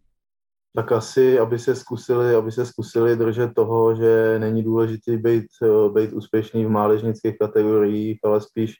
[0.76, 5.90] tak asi, aby se zkusili, aby se zkusili držet toho, že není důležité být, eh,
[5.90, 8.74] být úspěšný v mládežnických kategoriích, ale spíš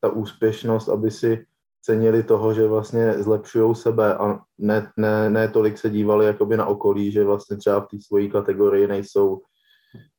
[0.00, 1.46] ta úspěšnost, aby si
[1.82, 6.66] cenili toho, že vlastně zlepšují sebe a ne, ne, ne tolik se dívali jakoby na
[6.66, 9.40] okolí, že vlastně třeba v té svojí kategorii nejsou,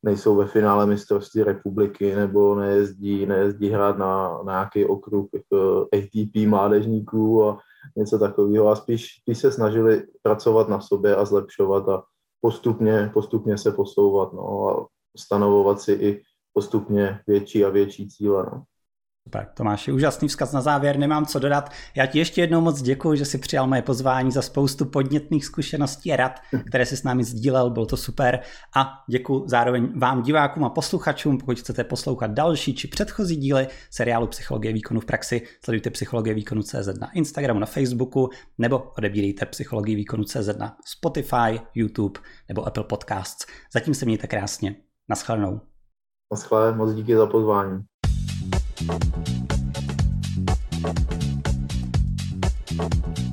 [0.03, 5.25] nejsou ve finále mistrovství republiky nebo nejezdí, nejezdí hrát na, na nějaký okruh
[5.93, 7.57] ATP mládežníků a
[7.97, 12.03] něco takového a spíš, spíš se snažili pracovat na sobě a zlepšovat a
[12.41, 16.21] postupně, postupně se posouvat no, a stanovovat si i
[16.53, 18.45] postupně větší a větší cíle.
[18.51, 18.63] No.
[19.29, 21.69] Super, Tomáš, je úžasný vzkaz na závěr, nemám co dodat.
[21.95, 26.13] Já ti ještě jednou moc děkuji, že jsi přijal moje pozvání za spoustu podnětných zkušeností
[26.13, 28.39] a rad, které jsi s námi sdílel, bylo to super.
[28.75, 34.27] A děkuji zároveň vám divákům a posluchačům, pokud chcete poslouchat další či předchozí díly seriálu
[34.27, 39.95] Psychologie výkonu v praxi, sledujte Psychologie výkonu CZ na Instagramu, na Facebooku, nebo odebírejte Psychologii
[39.95, 43.45] výkonu CZ na Spotify, YouTube nebo Apple Podcasts.
[43.73, 44.75] Zatím se mějte krásně.
[45.09, 45.61] Naschledanou.
[46.31, 47.79] Naschle, moc díky za pozvání.
[48.79, 49.03] Thank
[53.17, 53.28] you.